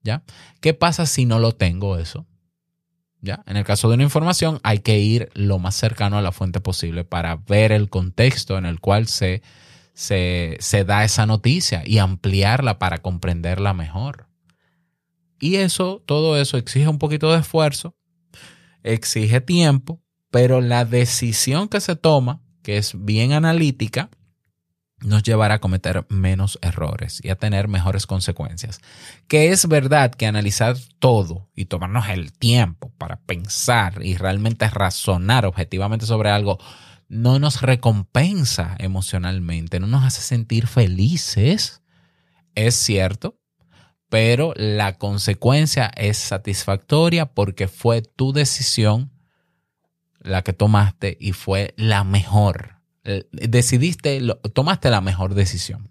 ¿Ya? 0.02 0.22
¿Qué 0.60 0.74
pasa 0.74 1.06
si 1.06 1.26
no 1.26 1.38
lo 1.38 1.52
tengo 1.52 1.98
eso? 1.98 2.26
¿Ya? 3.20 3.42
En 3.46 3.56
el 3.56 3.64
caso 3.64 3.88
de 3.88 3.94
una 3.94 4.02
información 4.02 4.60
hay 4.62 4.78
que 4.78 4.98
ir 4.98 5.30
lo 5.34 5.58
más 5.58 5.76
cercano 5.76 6.16
a 6.16 6.22
la 6.22 6.32
fuente 6.32 6.60
posible 6.60 7.04
para 7.04 7.36
ver 7.36 7.72
el 7.72 7.90
contexto 7.90 8.56
en 8.56 8.64
el 8.64 8.80
cual 8.80 9.06
se, 9.08 9.42
se, 9.92 10.56
se 10.60 10.84
da 10.84 11.04
esa 11.04 11.26
noticia 11.26 11.82
y 11.84 11.98
ampliarla 11.98 12.78
para 12.78 12.98
comprenderla 12.98 13.74
mejor. 13.74 14.26
Y 15.38 15.56
eso, 15.56 16.02
todo 16.06 16.38
eso 16.40 16.56
exige 16.56 16.88
un 16.88 16.98
poquito 16.98 17.32
de 17.32 17.40
esfuerzo, 17.40 17.94
exige 18.82 19.40
tiempo, 19.40 20.00
pero 20.30 20.60
la 20.60 20.84
decisión 20.84 21.68
que 21.68 21.80
se 21.80 21.96
toma, 21.96 22.42
que 22.62 22.76
es 22.76 22.92
bien 23.04 23.32
analítica, 23.32 24.10
nos 25.02 25.22
llevará 25.22 25.54
a 25.54 25.60
cometer 25.60 26.06
menos 26.08 26.58
errores 26.62 27.20
y 27.22 27.30
a 27.30 27.36
tener 27.36 27.68
mejores 27.68 28.06
consecuencias. 28.06 28.80
Que 29.28 29.50
es 29.50 29.66
verdad 29.66 30.12
que 30.12 30.26
analizar 30.26 30.76
todo 30.98 31.48
y 31.54 31.66
tomarnos 31.66 32.08
el 32.08 32.32
tiempo 32.32 32.92
para 32.98 33.20
pensar 33.20 34.04
y 34.04 34.16
realmente 34.16 34.68
razonar 34.68 35.46
objetivamente 35.46 36.06
sobre 36.06 36.30
algo 36.30 36.58
no 37.08 37.38
nos 37.40 37.60
recompensa 37.60 38.76
emocionalmente, 38.78 39.80
no 39.80 39.88
nos 39.88 40.04
hace 40.04 40.22
sentir 40.22 40.68
felices, 40.68 41.82
es 42.54 42.76
cierto, 42.76 43.40
pero 44.08 44.52
la 44.56 44.96
consecuencia 44.96 45.90
es 45.96 46.18
satisfactoria 46.18 47.26
porque 47.26 47.68
fue 47.68 48.02
tu 48.02 48.32
decisión 48.32 49.10
la 50.20 50.42
que 50.42 50.52
tomaste 50.52 51.16
y 51.18 51.32
fue 51.32 51.74
la 51.76 52.04
mejor 52.04 52.79
decidiste, 53.02 54.20
tomaste 54.52 54.90
la 54.90 55.00
mejor 55.00 55.34
decisión. 55.34 55.90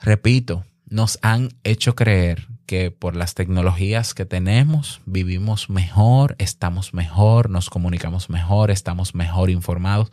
Repito, 0.00 0.64
nos 0.86 1.18
han 1.22 1.50
hecho 1.64 1.94
creer 1.94 2.48
que 2.66 2.90
por 2.90 3.16
las 3.16 3.34
tecnologías 3.34 4.14
que 4.14 4.24
tenemos 4.24 5.00
vivimos 5.04 5.70
mejor, 5.70 6.34
estamos 6.38 6.94
mejor, 6.94 7.50
nos 7.50 7.70
comunicamos 7.70 8.30
mejor, 8.30 8.70
estamos 8.70 9.14
mejor 9.14 9.50
informados. 9.50 10.10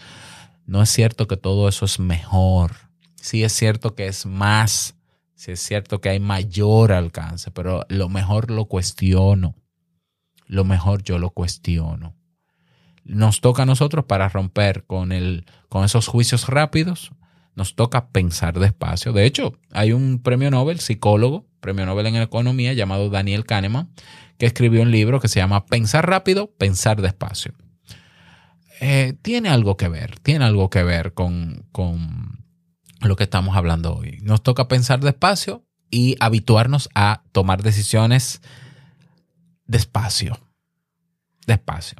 No 0.66 0.82
es 0.82 0.90
cierto 0.90 1.28
que 1.28 1.38
todo 1.38 1.68
eso 1.68 1.86
es 1.86 2.00
mejor. 2.00 2.76
Sí 3.16 3.44
es 3.44 3.54
cierto 3.54 3.96
que 3.96 4.08
es 4.08 4.26
más, 4.26 4.96
sí 5.36 5.52
es 5.52 5.60
cierto 5.60 6.02
que 6.02 6.10
hay 6.10 6.20
mayor 6.20 6.92
alcance, 6.92 7.50
pero 7.52 7.86
lo 7.90 8.10
mejor 8.10 8.52
lo 8.52 8.66
cuestiono. 8.66 9.56
Lo 10.46 10.66
mejor 10.66 11.04
yo 11.04 11.20
lo 11.20 11.30
cuestiono 11.30 12.18
nos 13.10 13.41
toca 13.41 13.63
a 13.63 13.65
nosotros 13.65 14.06
para 14.06 14.30
romper 14.30 14.86
con, 14.86 15.12
el, 15.12 15.45
con 15.67 15.84
esos 15.84 16.08
juicios 16.08 16.48
rápidos, 16.48 17.12
nos 17.56 17.76
toca 17.76 18.10
pensar 18.10 18.60
despacio. 18.60 19.13
De 19.13 19.26
hecho, 19.26 19.58
hay 19.72 19.91
un 19.91 20.19
premio 20.19 20.52
Nobel, 20.52 20.80
psicólogo, 20.80 21.48
premio 21.60 21.86
Nobel 21.86 22.06
en 22.06 22.15
economía, 22.17 22.74
llamado 22.74 23.10
Daniel 23.10 23.45
Kahneman, 23.45 23.89
que 24.38 24.45
escribió 24.45 24.84
un 24.84 24.91
libro 24.91 25.19
que 25.19 25.28
se 25.28 25.39
llama 25.39 25.65
Pensar 25.65 26.08
rápido, 26.08 26.52
pensar 26.52 27.02
despacio. 27.02 27.54
Eh, 28.80 29.15
tiene 29.22 29.50
algo 29.50 29.76
que 29.76 29.89
ver, 29.89 30.19
tiene 30.19 30.45
algo 30.45 30.69
que 30.69 30.84
ver 30.84 31.13
con, 31.13 31.65
con 31.72 32.45
lo 33.02 33.15
que 33.15 33.24
estamos 33.24 33.58
hablando 33.58 33.95
hoy. 33.95 34.19
Nos 34.22 34.43
toca 34.43 34.67
pensar 34.67 35.00
despacio 35.02 35.65
y 35.89 36.15
habituarnos 36.19 36.89
a 36.93 37.24
tomar 37.32 37.63
decisiones 37.63 38.41
despacio. 39.65 40.39
Despacio 41.48 41.98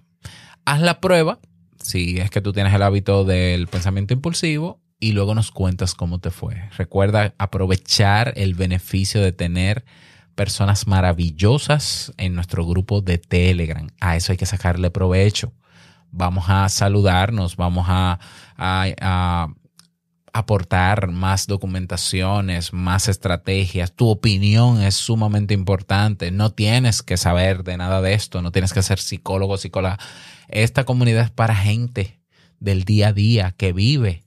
haz 0.70 0.82
la 0.82 1.00
prueba, 1.00 1.40
si 1.82 2.20
es 2.20 2.30
que 2.30 2.42
tú 2.42 2.54
tienes 2.54 2.74
el 2.74 2.84
hábito 2.84 3.24
del 3.24 3.68
pensamiento 3.68 4.14
impulsivo, 4.14 4.80
y 5.00 5.14
luego 5.14 5.34
nos 5.34 5.52
cuentas 5.52 5.96
cómo 5.96 6.20
te 6.20 6.30
fue. 6.30 6.70
Recuerda 6.78 7.34
aprovechar 7.38 8.34
el 8.36 8.54
beneficio 8.54 9.22
de 9.22 9.32
tener 9.32 9.86
personas 10.36 10.88
maravillosas 10.88 12.14
en 12.18 12.36
nuestro 12.36 12.66
grupo 12.68 13.02
de 13.02 13.18
Telegram. 13.18 13.88
A 14.00 14.16
eso 14.16 14.32
hay 14.32 14.38
que 14.38 14.46
sacarle 14.46 14.92
provecho. 14.92 15.54
Vamos 16.12 16.46
a 16.50 16.70
saludarnos, 16.70 17.56
vamos 17.56 17.86
a, 17.88 18.20
a, 18.58 18.88
a 19.02 19.48
aportar 20.34 21.08
más 21.10 21.48
documentaciones, 21.48 22.74
más 22.74 23.08
estrategias. 23.08 23.94
Tu 23.94 24.08
opinión 24.08 24.82
es 24.82 24.96
sumamente 24.96 25.54
importante. 25.54 26.32
No 26.32 26.52
tienes 26.52 27.02
que 27.04 27.18
saber 27.18 27.64
de 27.64 27.78
nada 27.78 28.02
de 28.02 28.14
esto, 28.14 28.42
no 28.42 28.52
tienes 28.52 28.74
que 28.74 28.82
ser 28.82 29.00
psicólogo, 29.00 29.58
psicóloga. 29.58 30.00
Esta 30.48 30.84
comunidad 30.84 31.26
es 31.26 31.32
para 31.32 31.56
gente 31.56 32.20
del 32.60 32.84
día 32.84 33.10
a 33.10 33.14
día 33.14 33.56
que 33.58 33.74
vive 33.74 34.24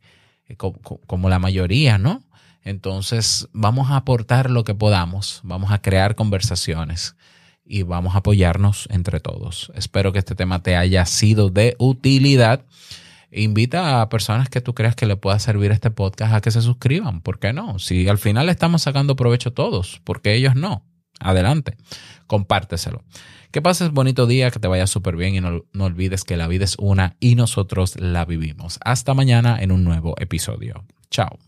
eh, 0.49 0.57
como 0.57 1.29
la 1.29 1.39
mayoría, 1.39 1.99
¿no? 1.99 2.22
Entonces 2.64 3.49
vamos 3.53 3.91
a 3.91 3.97
aportar 3.97 4.51
lo 4.51 4.64
que 4.64 4.74
podamos, 4.74 5.41
vamos 5.43 5.72
a 5.72 5.83
crear 5.83 6.14
conversaciones 6.14 7.16
y 7.64 7.83
vamos 7.83 8.14
a 8.14 8.18
apoyarnos 8.18 8.89
entre 8.91 9.20
todos. 9.20 9.72
Espero 9.74 10.12
que 10.12 10.18
este 10.20 10.35
tema 10.35 10.62
te 10.62 10.76
haya 10.76 11.05
sido 11.07 11.51
de 11.51 11.74
utilidad. 11.79 12.64
Invita 13.33 14.03
a 14.03 14.09
personas 14.09 14.49
que 14.49 14.61
tú 14.61 14.74
creas 14.74 14.95
que 14.95 15.07
le 15.07 15.16
pueda 15.16 15.39
servir 15.39 15.72
este 15.72 15.91
podcast 15.91 16.35
a 16.35 16.41
que 16.41 16.51
se 16.51 16.61
suscriban. 16.61 17.22
¿Por 17.22 17.39
qué 17.39 17.53
no? 17.53 17.78
Si 17.78 18.09
al 18.09 18.18
final 18.18 18.49
estamos 18.49 18.83
sacando 18.83 19.16
provecho 19.16 19.53
todos, 19.53 20.01
¿por 20.05 20.20
qué 20.20 20.35
ellos 20.35 20.55
no? 20.55 20.85
Adelante, 21.18 21.76
compárteselo. 22.26 23.05
Que 23.51 23.62
pases 23.62 23.91
bonito 23.91 24.26
día, 24.26 24.51
que 24.51 24.59
te 24.59 24.68
vaya 24.68 24.87
súper 24.87 25.16
bien 25.16 25.35
y 25.35 25.41
no, 25.41 25.64
no 25.72 25.85
olvides 25.85 26.24
que 26.24 26.37
la 26.37 26.49
vida 26.49 26.64
es 26.64 26.76
una 26.78 27.16
y 27.20 27.35
nosotros 27.35 27.99
la 27.99 28.24
vivimos. 28.24 28.78
Hasta 28.85 29.14
mañana 29.14 29.62
en 29.62 29.72
un 29.72 29.85
nuevo 29.85 30.14
episodio. 30.18 30.85
Chao. 31.11 31.39